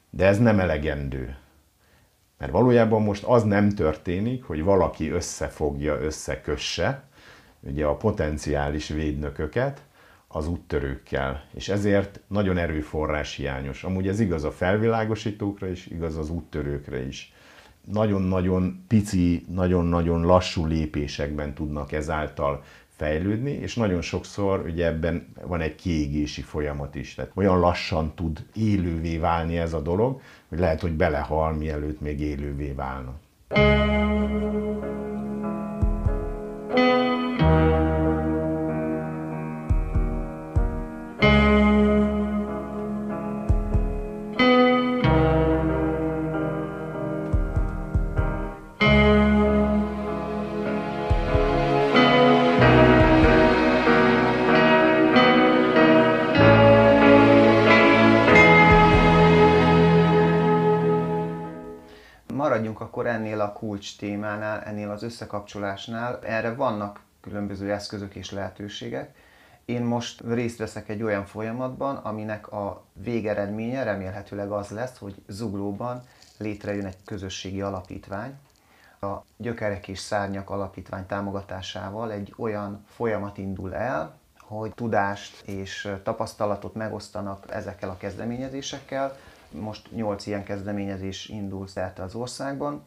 [0.09, 1.35] de ez nem elegendő.
[2.37, 7.03] Mert valójában most az nem történik, hogy valaki összefogja, összekösse
[7.59, 9.83] ugye a potenciális védnököket
[10.27, 13.83] az úttörőkkel, és ezért nagyon erőforrás hiányos.
[13.83, 17.33] Amúgy ez igaz a felvilágosítókra is, igaz az úttörőkre is
[17.91, 22.63] nagyon-nagyon pici, nagyon-nagyon lassú lépésekben tudnak ezáltal
[23.03, 27.15] fejlődni, és nagyon sokszor ugye ebben van egy kiégési folyamat is.
[27.15, 32.19] Tehát olyan lassan tud élővé válni ez a dolog, hogy lehet, hogy belehal, mielőtt még
[32.19, 33.13] élővé válna.
[63.83, 69.15] Kulcs témánál, ennél az összekapcsolásnál erre vannak különböző eszközök és lehetőségek.
[69.65, 76.03] Én most részt veszek egy olyan folyamatban, aminek a végeredménye remélhetőleg az lesz, hogy Zuglóban
[76.37, 78.33] létrejön egy közösségi alapítvány.
[79.01, 86.73] A Gyökerek és Szárnyak alapítvány támogatásával egy olyan folyamat indul el, hogy tudást és tapasztalatot
[86.73, 89.17] megosztanak ezekkel a kezdeményezésekkel.
[89.49, 92.83] Most 8 ilyen kezdeményezés indul szerte az országban,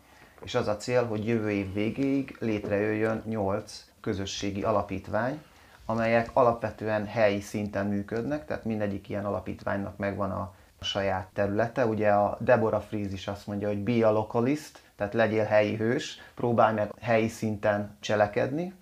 [0.46, 5.42] és az a cél, hogy jövő év végéig létrejöjjön 8 közösségi alapítvány,
[5.86, 11.86] amelyek alapvetően helyi szinten működnek, tehát mindegyik ilyen alapítványnak megvan a saját területe.
[11.86, 16.20] Ugye a Deborah Fries is azt mondja, hogy be a localist, tehát legyél helyi hős,
[16.34, 18.74] próbálj meg helyi szinten cselekedni.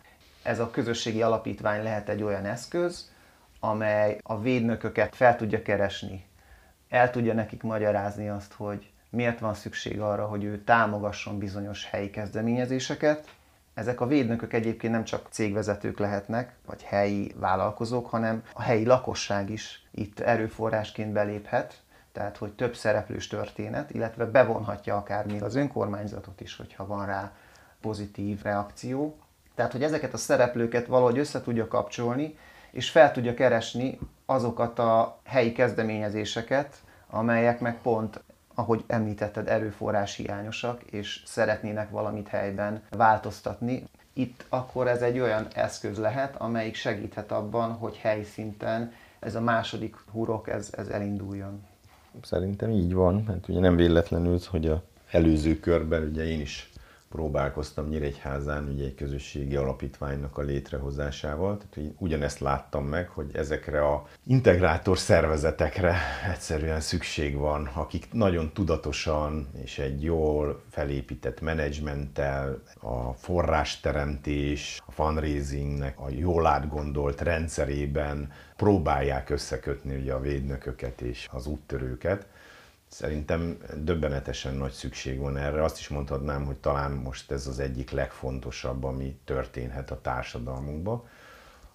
[0.42, 3.12] Ez a közösségi alapítvány lehet egy olyan eszköz,
[3.60, 6.26] amely a védnököket fel tudja keresni,
[6.88, 12.10] el tudja nekik magyarázni azt, hogy miért van szükség arra, hogy ő támogasson bizonyos helyi
[12.10, 13.28] kezdeményezéseket.
[13.74, 19.50] Ezek a védnökök egyébként nem csak cégvezetők lehetnek, vagy helyi vállalkozók, hanem a helyi lakosság
[19.50, 26.40] is itt erőforrásként beléphet, tehát hogy több szereplős történet, illetve bevonhatja akár még az önkormányzatot
[26.40, 27.32] is, hogyha van rá
[27.80, 29.18] pozitív reakció.
[29.54, 32.38] Tehát, hogy ezeket a szereplőket valahogy össze tudja kapcsolni,
[32.70, 38.22] és fel tudja keresni azokat a helyi kezdeményezéseket, amelyek meg pont
[38.54, 43.84] ahogy említetted, erőforrás hiányosak, és szeretnének valamit helyben változtatni.
[44.12, 49.96] Itt akkor ez egy olyan eszköz lehet, amelyik segíthet abban, hogy helyszinten ez a második
[50.12, 51.62] hurok ez, ez elinduljon.
[52.22, 56.70] Szerintem így van, mert ugye nem véletlenül, hogy a előző körben ugye én is
[57.14, 61.58] próbálkoztam Nyíregyházán ugye egy közösségi alapítványnak a létrehozásával.
[61.58, 65.96] Tehát ugyanezt láttam meg, hogy ezekre a integrátor szervezetekre
[66.32, 76.00] egyszerűen szükség van, akik nagyon tudatosan és egy jól felépített menedzsmenttel, a forrásteremtés, a fundraisingnek
[76.00, 82.26] a jól átgondolt rendszerében próbálják összekötni ugye a védnököket és az úttörőket
[82.94, 85.62] Szerintem döbbenetesen nagy szükség van erre.
[85.62, 91.08] Azt is mondhatnám, hogy talán most ez az egyik legfontosabb, ami történhet a társadalmunkban.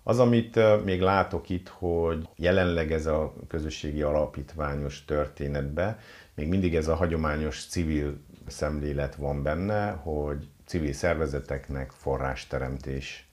[0.04, 5.98] Az, amit még látok itt, hogy jelenleg ez a közösségi alapítványos történetben
[6.34, 13.28] még mindig ez a hagyományos civil szemlélet van benne, hogy civil szervezeteknek forrásteremtés.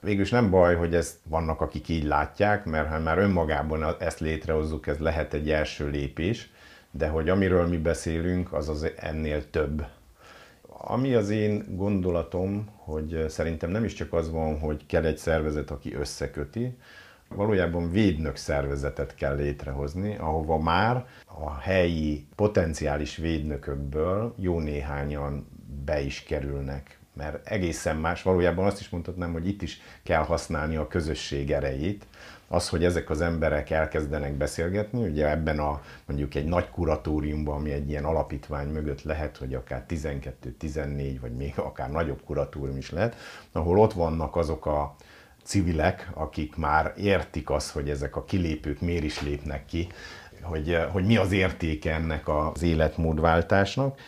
[0.00, 4.86] Végülis nem baj, hogy ez vannak, akik így látják, mert ha már önmagában ezt létrehozzuk,
[4.86, 6.52] ez lehet egy első lépés,
[6.96, 9.86] de hogy amiről mi beszélünk, az az ennél több.
[10.68, 15.70] Ami az én gondolatom, hogy szerintem nem is csak az van, hogy kell egy szervezet,
[15.70, 16.76] aki összeköti,
[17.28, 25.46] valójában védnök szervezetet kell létrehozni, ahova már a helyi potenciális védnökökből jó néhányan
[25.84, 26.98] be is kerülnek.
[27.12, 32.06] Mert egészen más, valójában azt is mondhatnám, hogy itt is kell használni a közösség erejét,
[32.54, 37.70] az, hogy ezek az emberek elkezdenek beszélgetni, ugye ebben a mondjuk egy nagy kuratóriumban, ami
[37.70, 43.16] egy ilyen alapítvány mögött lehet, hogy akár 12-14, vagy még akár nagyobb kuratórium is lehet,
[43.52, 44.94] ahol ott vannak azok a
[45.44, 49.88] civilek, akik már értik azt, hogy ezek a kilépők miért is lépnek ki,
[50.42, 53.98] hogy, hogy mi az értéke ennek az életmódváltásnak,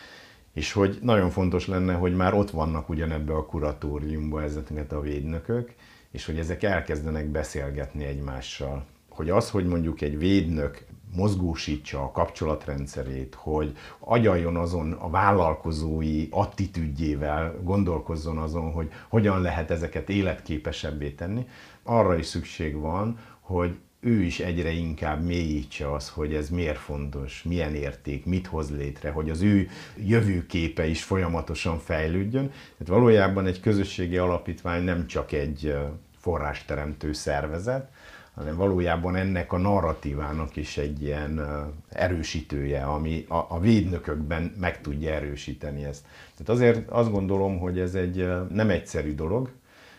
[0.57, 5.75] és hogy nagyon fontos lenne, hogy már ott vannak ugyanebbe a kuratóriumba ezeket a védnökök,
[6.11, 8.85] és hogy ezek elkezdenek beszélgetni egymással.
[9.09, 10.85] Hogy az, hogy mondjuk egy védnök
[11.17, 20.09] mozgósítsa a kapcsolatrendszerét, hogy agyaljon azon a vállalkozói attitűdjével, gondolkozzon azon, hogy hogyan lehet ezeket
[20.09, 21.47] életképesebbé tenni,
[21.83, 27.43] arra is szükség van, hogy ő is egyre inkább mélyítse az, hogy ez miért fontos,
[27.43, 32.49] milyen érték, mit hoz létre, hogy az ő jövőképe is folyamatosan fejlődjön.
[32.49, 35.77] Tehát valójában egy közösségi alapítvány nem csak egy
[36.19, 37.91] forrásteremtő szervezet,
[38.35, 41.41] hanem valójában ennek a narratívának is egy ilyen
[41.89, 46.05] erősítője, ami a, a védnökökben meg tudja erősíteni ezt.
[46.37, 49.51] Tehát azért azt gondolom, hogy ez egy nem egyszerű dolog,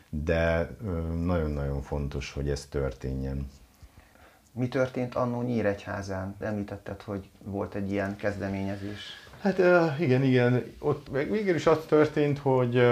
[0.09, 0.75] de
[1.23, 3.47] nagyon-nagyon fontos, hogy ez történjen.
[4.57, 6.35] Mi történt annó Nyíregyházán?
[6.39, 8.99] Említetted, hogy volt egy ilyen kezdeményezés.
[9.41, 9.59] Hát
[9.99, 10.63] igen, igen.
[10.79, 12.83] Ott végül is az történt, hogy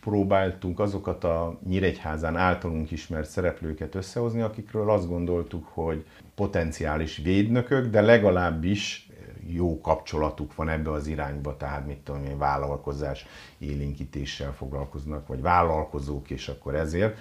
[0.00, 8.00] próbáltunk azokat a Nyíregyházán általunk ismert szereplőket összehozni, akikről azt gondoltuk, hogy potenciális védnökök, de
[8.00, 9.08] legalábbis
[9.48, 13.26] jó kapcsolatuk van ebbe az irányba, tehát mit tudom én, vállalkozás
[13.58, 17.18] élénkítéssel foglalkoznak, vagy vállalkozók, és akkor ezért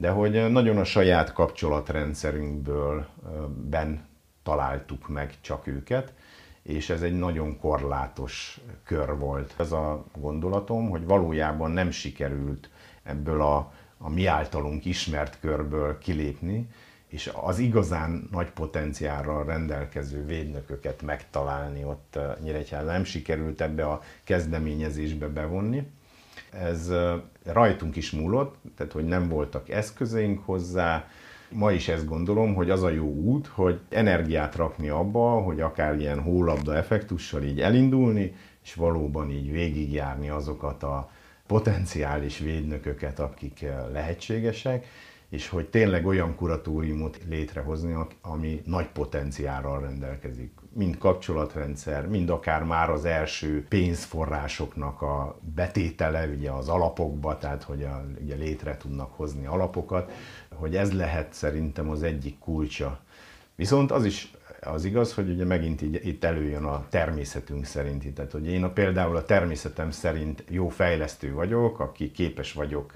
[0.00, 3.06] de hogy nagyon a saját kapcsolatrendszerünkből
[3.64, 4.06] ben
[4.42, 6.12] találtuk meg csak őket,
[6.62, 9.54] és ez egy nagyon korlátos kör volt.
[9.58, 12.70] Ez a gondolatom, hogy valójában nem sikerült
[13.02, 16.68] ebből a, a mi általunk ismert körből kilépni,
[17.08, 22.92] és az igazán nagy potenciálral rendelkező védnököket megtalálni ott Nyíregyházán.
[22.92, 25.86] Nem sikerült ebbe a kezdeményezésbe bevonni.
[26.50, 26.92] Ez
[27.44, 31.08] rajtunk is múlott, tehát hogy nem voltak eszközeink hozzá.
[31.50, 35.98] Ma is ezt gondolom, hogy az a jó út, hogy energiát rakni abba, hogy akár
[35.98, 41.10] ilyen hólabda effektussal így elindulni, és valóban így végigjárni azokat a
[41.46, 44.86] potenciális védnököket, akik lehetségesek,
[45.28, 50.52] és hogy tényleg olyan kuratóriumot létrehozni, ami nagy potenciálral rendelkezik.
[50.78, 57.82] Mind kapcsolatrendszer, mind akár már az első pénzforrásoknak a betétele ugye az alapokba, tehát hogy
[57.82, 60.10] a, ugye létre tudnak hozni alapokat,
[60.54, 63.00] hogy ez lehet szerintem az egyik kulcsa.
[63.54, 68.14] Viszont az is az igaz, hogy ugye megint így, itt előjön a természetünk szerint.
[68.14, 72.92] Tehát, hogy én a, például a természetem szerint jó fejlesztő vagyok, aki képes vagyok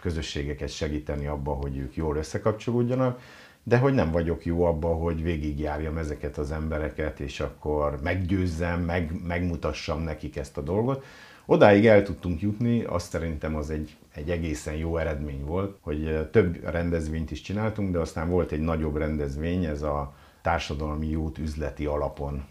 [0.00, 3.20] közösségeket segíteni abba, hogy ők jól összekapcsolódjanak,
[3.64, 9.12] de hogy nem vagyok jó abba, hogy végigjárjam ezeket az embereket, és akkor meggyőzzem, meg,
[9.26, 11.04] megmutassam nekik ezt a dolgot.
[11.46, 16.68] Odáig el tudtunk jutni, azt szerintem az egy, egy egészen jó eredmény volt, hogy több
[16.68, 22.44] rendezvényt is csináltunk, de aztán volt egy nagyobb rendezvény, ez a társadalmi jót üzleti alapon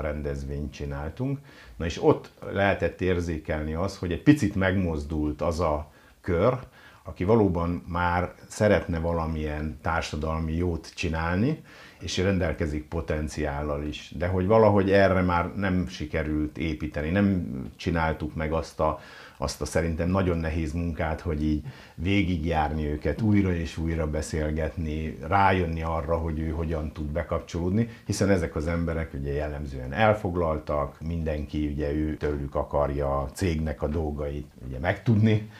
[0.00, 1.38] rendezvényt csináltunk.
[1.76, 5.90] Na és ott lehetett érzékelni az, hogy egy picit megmozdult az a
[6.20, 6.58] kör,
[7.06, 11.62] aki valóban már szeretne valamilyen társadalmi jót csinálni,
[12.00, 14.12] és rendelkezik potenciállal is.
[14.18, 19.00] De hogy valahogy erre már nem sikerült építeni, nem csináltuk meg azt a
[19.38, 21.62] azt a szerintem nagyon nehéz munkát, hogy így
[21.94, 28.56] végigjárni őket, újra és újra beszélgetni, rájönni arra, hogy ő hogyan tud bekapcsolódni, hiszen ezek
[28.56, 34.78] az emberek ugye jellemzően elfoglaltak, mindenki ugye ő tőlük akarja a cégnek a dolgait ugye
[34.78, 35.50] megtudni,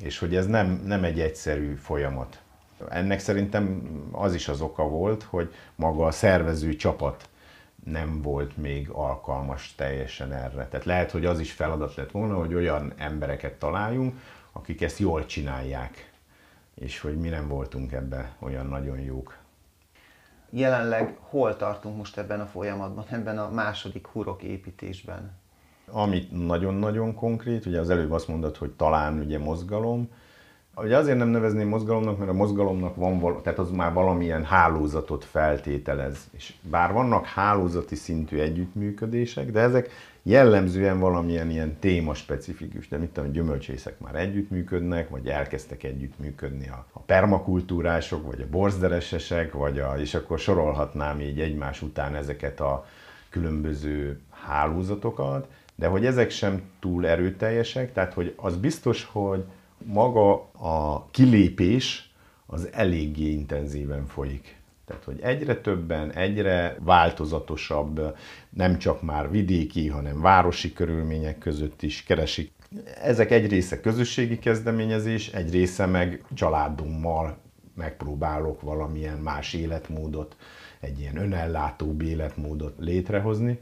[0.00, 2.42] és hogy ez nem, nem egy egyszerű folyamat.
[2.88, 7.28] Ennek szerintem az is az oka volt, hogy maga a szervező csapat
[7.84, 10.66] nem volt még alkalmas teljesen erre.
[10.66, 14.20] Tehát lehet, hogy az is feladat lett volna, hogy olyan embereket találjunk,
[14.52, 16.10] akik ezt jól csinálják,
[16.74, 19.36] és hogy mi nem voltunk ebbe olyan nagyon jók.
[20.50, 25.42] Jelenleg hol tartunk most ebben a folyamatban, ebben a második hurok építésben?
[25.90, 30.08] Ami nagyon-nagyon konkrét, ugye az előbb azt mondod, hogy talán ugye mozgalom,
[30.76, 36.18] Ugye azért nem nevezném mozgalomnak, mert a mozgalomnak van, tehát az már valamilyen hálózatot feltételez.
[36.30, 39.90] És bár vannak hálózati szintű együttműködések, de ezek
[40.22, 46.86] jellemzően valamilyen ilyen téma specifikus, de mit tudom, gyümölcsészek már együttműködnek, vagy elkezdtek együttműködni a,
[46.92, 52.86] a permakultúrások, vagy a borzderesesek, vagy a, és akkor sorolhatnám így egymás után ezeket a
[53.30, 59.44] különböző hálózatokat, de hogy ezek sem túl erőteljesek, tehát hogy az biztos, hogy
[59.84, 62.12] maga a kilépés
[62.46, 64.56] az eléggé intenzíven folyik.
[64.86, 68.16] Tehát, hogy egyre többen, egyre változatosabb,
[68.50, 72.52] nem csak már vidéki, hanem városi körülmények között is keresik.
[73.02, 77.36] Ezek egy része közösségi kezdeményezés, egy része meg családommal
[77.74, 80.36] megpróbálok valamilyen más életmódot,
[80.80, 83.60] egy ilyen önellátóbb életmódot létrehozni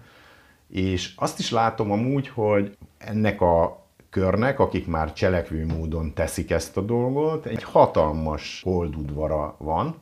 [0.73, 6.77] És azt is látom amúgy, hogy ennek a körnek, akik már cselekvő módon teszik ezt
[6.77, 9.95] a dolgot, egy hatalmas holdudvara van.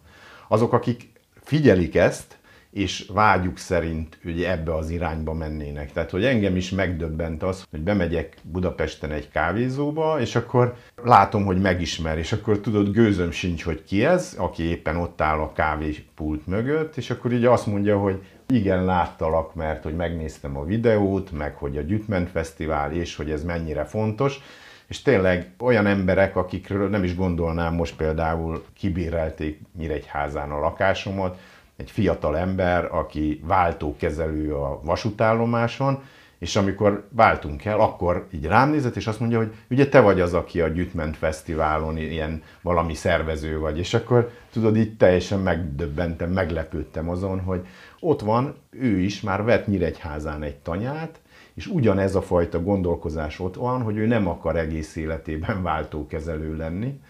[0.49, 1.11] Azok, akik
[1.43, 2.39] figyelik ezt,
[2.71, 5.93] és vágyuk szerint ugye ebbe az irányba mennének.
[5.93, 11.61] Tehát, hogy engem is megdöbbent az, hogy bemegyek Budapesten egy kávézóba, és akkor látom, hogy
[11.61, 16.47] megismer, és akkor tudod, gőzöm sincs, hogy ki ez, aki éppen ott áll a kávépult
[16.47, 21.55] mögött, és akkor így azt mondja, hogy igen, láttalak, mert hogy megnéztem a videót, meg
[21.55, 24.41] hogy a Gyütment Fesztivál, és hogy ez mennyire fontos,
[24.87, 31.39] és tényleg olyan emberek, akikről nem is gondolnám, most például kibérelték Nyíregyházán a lakásomat,
[31.77, 36.03] egy fiatal ember, aki váltókezelő a vasútállomáson,
[36.41, 40.21] és amikor váltunk el, akkor így rám nézett, és azt mondja, hogy ugye te vagy
[40.21, 46.31] az, aki a Gyütment Fesztiválon ilyen valami szervező vagy, és akkor tudod, így teljesen megdöbbentem,
[46.31, 47.67] meglepődtem azon, hogy
[48.01, 51.21] ott van, ő is már vett Nyíregyházán egy tanyát,
[51.55, 57.01] és ugyanez a fajta gondolkozás ott van, hogy ő nem akar egész életében váltókezelő lenni,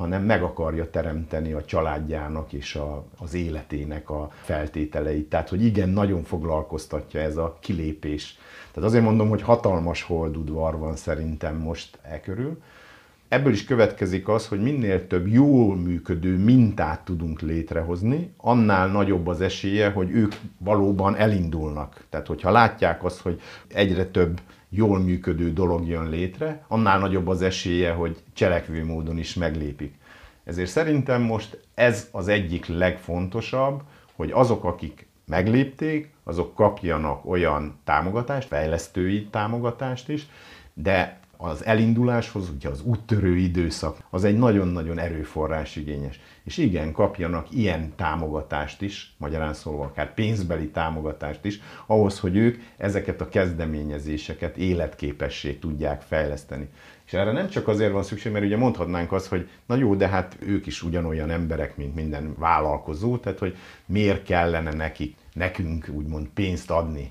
[0.00, 5.28] hanem meg akarja teremteni a családjának és a, az életének a feltételeit.
[5.28, 8.38] Tehát, hogy igen, nagyon foglalkoztatja ez a kilépés.
[8.72, 12.62] Tehát azért mondom, hogy hatalmas holdudvar van szerintem most e körül.
[13.28, 19.40] Ebből is következik az, hogy minél több jól működő mintát tudunk létrehozni, annál nagyobb az
[19.40, 22.04] esélye, hogy ők valóban elindulnak.
[22.08, 24.40] Tehát, hogyha látják azt, hogy egyre több
[24.70, 29.94] jól működő dolog jön létre, annál nagyobb az esélye, hogy cselekvő módon is meglépik.
[30.44, 33.82] Ezért szerintem most ez az egyik legfontosabb,
[34.16, 40.26] hogy azok, akik meglépték, azok kapjanak olyan támogatást, fejlesztői támogatást is,
[40.74, 46.20] de az elinduláshoz, ugye az úttörő időszak, az egy nagyon-nagyon erőforrás igényes.
[46.50, 52.62] És igen, kapjanak ilyen támogatást is, magyarán szólva akár pénzbeli támogatást is, ahhoz, hogy ők
[52.76, 56.68] ezeket a kezdeményezéseket életképessé tudják fejleszteni.
[57.06, 60.08] És erre nem csak azért van szükség, mert ugye mondhatnánk azt, hogy na jó, de
[60.08, 66.26] hát ők is ugyanolyan emberek, mint minden vállalkozó, tehát hogy miért kellene nekik, nekünk úgymond
[66.34, 67.10] pénzt adni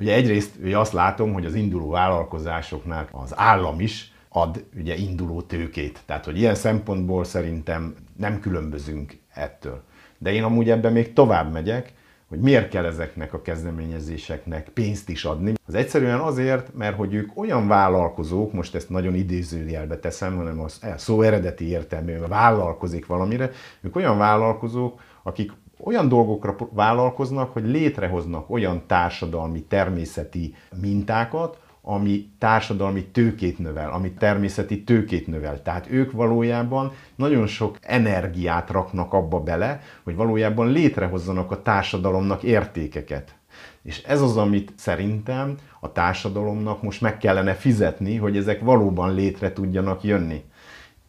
[0.00, 5.42] Ugye egyrészt ugye azt látom, hogy az induló vállalkozásoknál az állam is ad ugye induló
[5.42, 6.00] tőkét.
[6.06, 9.82] Tehát, hogy ilyen szempontból szerintem nem különbözünk ettől.
[10.18, 11.92] De én amúgy ebben még tovább megyek,
[12.28, 15.52] hogy miért kell ezeknek a kezdeményezéseknek pénzt is adni.
[15.66, 20.80] Az egyszerűen azért, mert hogy ők olyan vállalkozók, most ezt nagyon idézőjelbe teszem, hanem az
[20.96, 23.50] szó eredeti értelmében vállalkozik valamire,
[23.80, 25.52] ők olyan vállalkozók, akik
[25.84, 34.84] olyan dolgokra vállalkoznak, hogy létrehoznak olyan társadalmi, természeti mintákat, ami társadalmi tőkét növel, ami természeti
[34.84, 35.62] tőkét növel.
[35.62, 43.34] Tehát ők valójában nagyon sok energiát raknak abba bele, hogy valójában létrehozzanak a társadalomnak értékeket.
[43.82, 49.52] És ez az, amit szerintem a társadalomnak most meg kellene fizetni, hogy ezek valóban létre
[49.52, 50.44] tudjanak jönni.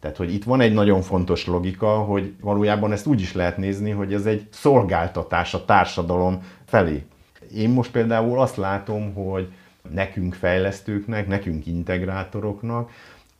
[0.00, 3.90] Tehát, hogy itt van egy nagyon fontos logika, hogy valójában ezt úgy is lehet nézni,
[3.90, 7.04] hogy ez egy szolgáltatás a társadalom felé.
[7.54, 9.52] Én most például azt látom, hogy
[9.90, 12.90] nekünk fejlesztőknek, nekünk integrátoroknak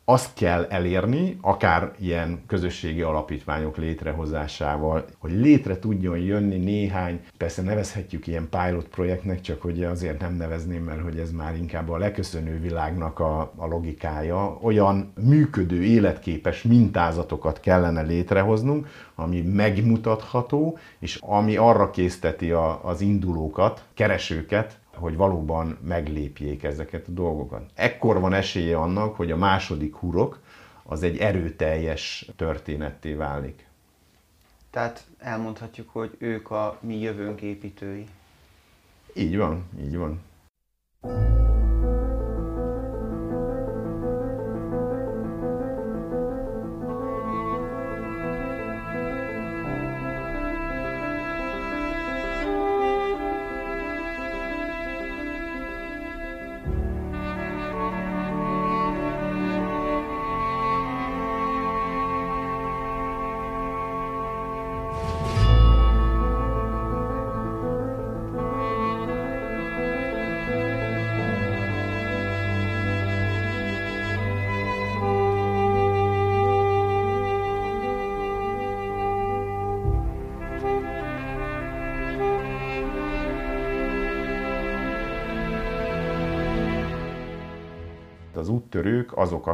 [0.05, 8.27] azt kell elérni, akár ilyen közösségi alapítványok létrehozásával, hogy létre tudjon jönni néhány, persze nevezhetjük
[8.27, 12.61] ilyen pilot projektnek, csak hogy azért nem nevezném, mert hogy ez már inkább a leköszönő
[12.61, 21.91] világnak a, a logikája, olyan működő, életképes mintázatokat kellene létrehoznunk, ami megmutatható, és ami arra
[21.91, 27.71] készteti a, az indulókat, keresőket, hogy valóban meglépjék ezeket a dolgokat.
[27.75, 30.41] Ekkor van esélye annak, hogy a második hurok
[30.83, 33.67] az egy erőteljes történetté válik.
[34.71, 38.07] Tehát elmondhatjuk, hogy ők a mi jövőnk építői.
[39.15, 40.21] Így van, így van.
[41.03, 41.62] úttörők azok,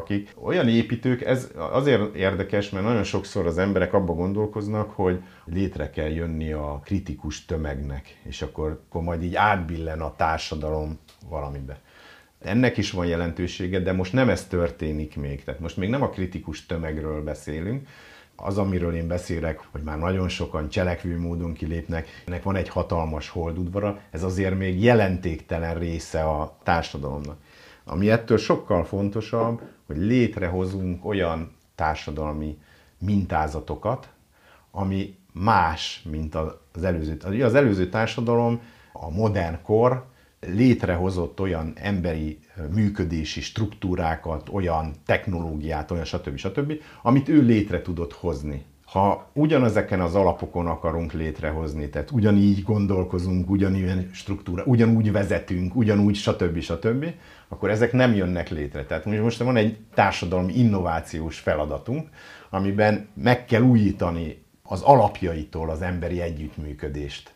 [0.08, 5.90] akik olyan építők, ez azért érdekes, mert nagyon sokszor az emberek abba gondolkoznak, hogy létre
[5.90, 10.98] kell jönni a kritikus tömegnek, és akkor, akkor majd így átbillen a társadalom
[11.28, 11.80] valamibe.
[12.40, 15.44] Ennek is van jelentősége, de most nem ez történik még.
[15.44, 17.88] Tehát most még nem a kritikus tömegről beszélünk,
[18.36, 23.28] az, amiről én beszélek, hogy már nagyon sokan cselekvő módon kilépnek, ennek van egy hatalmas
[23.28, 27.36] holdudvara, ez azért még jelentéktelen része a társadalomnak.
[27.90, 32.58] Ami ettől sokkal fontosabb, hogy létrehozunk olyan társadalmi
[32.98, 34.08] mintázatokat,
[34.70, 37.42] ami más, mint az előző.
[37.42, 38.60] Az előző társadalom,
[38.92, 40.04] a modern kor
[40.40, 42.38] létrehozott olyan emberi
[42.74, 46.36] működési struktúrákat, olyan technológiát, olyan stb.
[46.36, 46.72] stb.,
[47.02, 48.64] amit ő létre tudott hozni.
[48.90, 56.60] Ha ugyanezeken az alapokon akarunk létrehozni, tehát ugyanígy gondolkozunk, ugyanilyen struktúra, ugyanúgy vezetünk, ugyanúgy stb.
[56.60, 57.06] stb.,
[57.48, 58.84] akkor ezek nem jönnek létre.
[58.84, 62.08] Tehát most van egy társadalmi innovációs feladatunk,
[62.50, 67.32] amiben meg kell újítani az alapjaitól az emberi együttműködést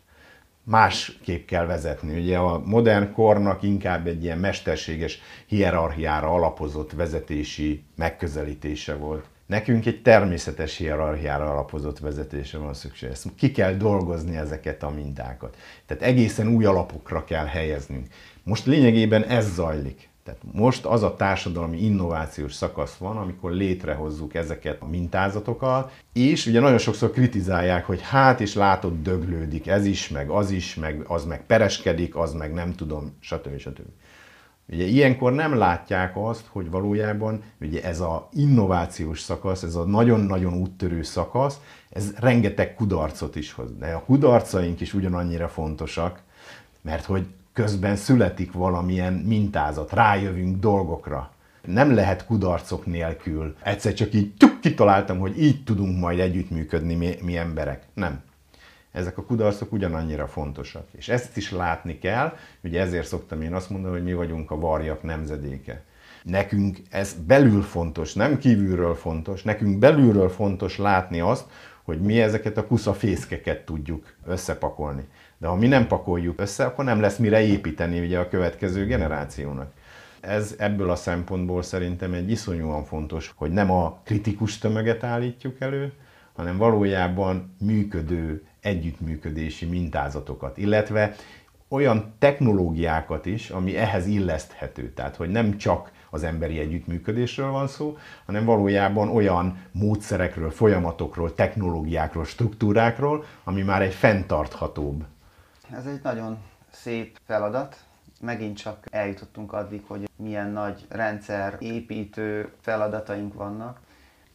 [0.63, 2.19] másképp kell vezetni.
[2.19, 9.25] Ugye a modern kornak inkább egy ilyen mesterséges hierarchiára alapozott vezetési megközelítése volt.
[9.45, 13.09] Nekünk egy természetes hierarchiára alapozott vezetése van szükség.
[13.09, 15.57] Ezt ki kell dolgozni ezeket a mintákat.
[15.85, 18.07] Tehát egészen új alapokra kell helyeznünk.
[18.43, 20.11] Most lényegében ez zajlik.
[20.23, 26.59] Tehát most az a társadalmi innovációs szakasz van, amikor létrehozzuk ezeket a mintázatokat, és ugye
[26.59, 31.25] nagyon sokszor kritizálják, hogy hát is látod, döglődik ez is, meg az is, meg az
[31.25, 33.57] meg pereskedik, az meg nem tudom, stb.
[33.57, 33.87] stb.
[34.69, 40.53] Ugye ilyenkor nem látják azt, hogy valójában ugye ez a innovációs szakasz, ez a nagyon-nagyon
[40.53, 41.59] úttörő szakasz,
[41.89, 43.77] ez rengeteg kudarcot is hoz.
[43.77, 46.21] De a kudarcaink is ugyanannyira fontosak,
[46.81, 51.31] mert hogy közben születik valamilyen mintázat, rájövünk dolgokra.
[51.65, 53.55] Nem lehet kudarcok nélkül.
[53.63, 57.83] Egyszer csak így tuk, kitaláltam, hogy így tudunk majd együttműködni mi, mi emberek.
[57.93, 58.21] Nem.
[58.93, 60.87] Ezek a kudarcok ugyanannyira fontosak.
[60.91, 64.59] És ezt is látni kell, ugye ezért szoktam én azt mondani, hogy mi vagyunk a
[64.59, 65.83] varjak nemzedéke.
[66.23, 71.45] Nekünk ez belül fontos, nem kívülről fontos, nekünk belülről fontos látni azt,
[71.83, 75.07] hogy mi ezeket a kuszafészkeket tudjuk összepakolni.
[75.37, 79.71] De ha mi nem pakoljuk össze, akkor nem lesz mire építeni ugye a következő generációnak.
[80.21, 85.93] Ez ebből a szempontból szerintem egy iszonyúan fontos, hogy nem a kritikus tömeget állítjuk elő,
[86.33, 91.15] hanem valójában működő együttműködési mintázatokat, illetve
[91.67, 94.93] olyan technológiákat is, ami ehhez illeszthető.
[94.93, 102.25] Tehát, hogy nem csak az emberi együttműködésről van szó, hanem valójában olyan módszerekről, folyamatokról, technológiákról,
[102.25, 105.05] struktúrákról, ami már egy fenntarthatóbb
[105.75, 106.37] ez egy nagyon
[106.71, 107.83] szép feladat.
[108.21, 113.79] Megint csak eljutottunk addig, hogy milyen nagy rendszer építő feladataink vannak.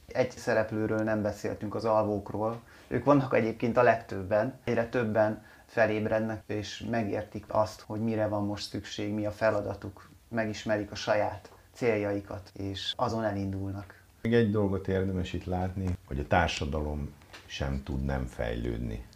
[0.06, 2.60] Egy szereplőről nem beszéltünk, az alvókról.
[2.88, 4.58] Ők vannak egyébként a legtöbben.
[4.64, 10.10] Egyre többen felébrednek és megértik azt, hogy mire van most szükség, mi a feladatuk.
[10.28, 14.02] Megismerik a saját céljaikat, és azon elindulnak.
[14.22, 17.12] Még egy dolgot érdemes itt látni, hogy a társadalom
[17.46, 19.06] sem tud nem fejlődni.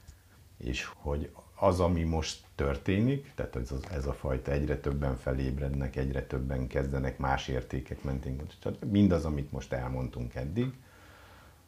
[0.57, 6.23] És hogy az, ami most történik, tehát ez, ez a fajta egyre többen felébrednek, egyre
[6.23, 8.43] többen kezdenek más értékek mentén,
[8.91, 10.73] mindaz, amit most elmondtunk eddig,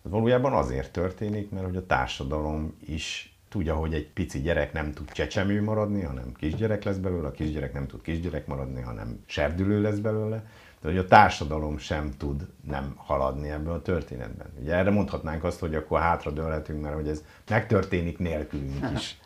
[0.05, 4.93] az valójában azért történik, mert hogy a társadalom is tudja, hogy egy pici gyerek nem
[4.93, 9.81] tud csecsemő maradni, hanem kisgyerek lesz belőle, a kisgyerek nem tud kisgyerek maradni, hanem serdülő
[9.81, 10.37] lesz belőle,
[10.85, 14.47] tehát, hogy a társadalom sem tud nem haladni ebben a történetben.
[14.61, 19.19] Ugye erre mondhatnánk azt, hogy akkor hátradőlhetünk, mert hogy ez megtörténik nélkülünk is.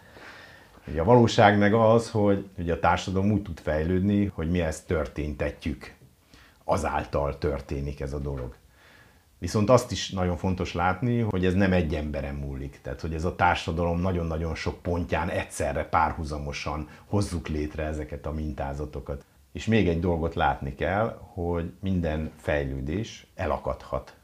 [0.88, 4.86] Ugye a valóság meg az, hogy ugye a társadalom úgy tud fejlődni, hogy mi ezt
[4.86, 5.94] történtetjük.
[6.64, 8.54] Azáltal történik ez a dolog.
[9.38, 12.78] Viszont azt is nagyon fontos látni, hogy ez nem egy emberen múlik.
[12.82, 19.24] Tehát, hogy ez a társadalom nagyon-nagyon sok pontján egyszerre párhuzamosan hozzuk létre ezeket a mintázatokat.
[19.52, 24.16] És még egy dolgot látni kell, hogy minden fejlődés elakadhat.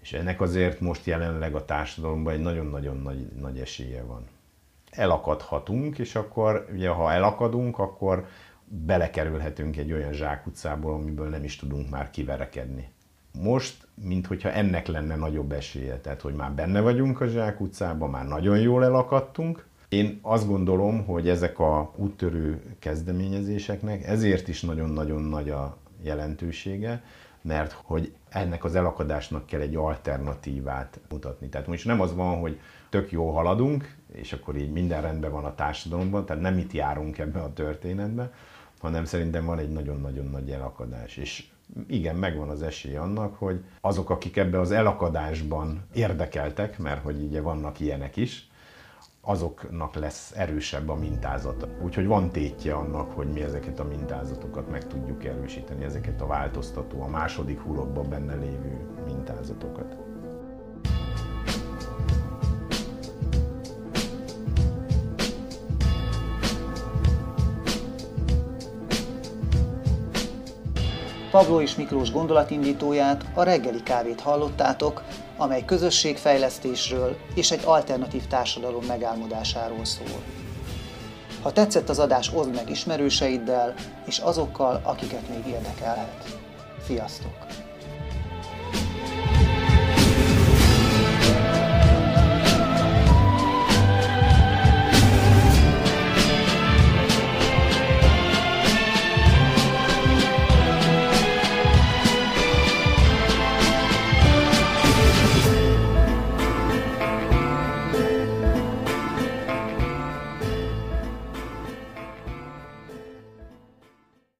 [0.00, 4.26] És ennek azért most jelenleg a társadalomban egy nagyon-nagyon nagy, nagy esélye van
[4.90, 8.26] elakadhatunk, és akkor ugye ha elakadunk, akkor
[8.64, 12.88] belekerülhetünk egy olyan zsákutcából, amiből nem is tudunk már kiverekedni.
[13.42, 18.58] Most, minthogyha ennek lenne nagyobb esélye, tehát hogy már benne vagyunk a zsákutcában, már nagyon
[18.58, 19.66] jól elakadtunk.
[19.88, 27.02] Én azt gondolom, hogy ezek a úttörő kezdeményezéseknek ezért is nagyon-nagyon nagy a jelentősége,
[27.42, 31.48] mert hogy ennek az elakadásnak kell egy alternatívát mutatni.
[31.48, 35.44] Tehát most nem az van, hogy tök jó haladunk, és akkor így minden rendben van
[35.44, 38.32] a társadalomban, tehát nem itt járunk ebbe a történetbe,
[38.80, 41.16] hanem szerintem van egy nagyon-nagyon nagy elakadás.
[41.16, 41.44] És
[41.86, 47.40] igen, megvan az esély annak, hogy azok, akik ebbe az elakadásban érdekeltek, mert hogy ugye
[47.40, 48.48] vannak ilyenek is,
[49.20, 51.68] azoknak lesz erősebb a mintázata.
[51.82, 57.02] Úgyhogy van tétje annak, hogy mi ezeket a mintázatokat meg tudjuk erősíteni, ezeket a változtató,
[57.02, 60.05] a második hurokban benne lévő mintázatokat.
[71.36, 75.02] Pavló és Miklós gondolatindítóját, a reggeli kávét hallottátok,
[75.36, 80.22] amely közösségfejlesztésről és egy alternatív társadalom megálmodásáról szól.
[81.42, 83.74] Ha tetszett az adás, oszd meg ismerőseiddel
[84.06, 86.38] és azokkal, akiket még érdekelhet.
[86.86, 87.65] Sziasztok!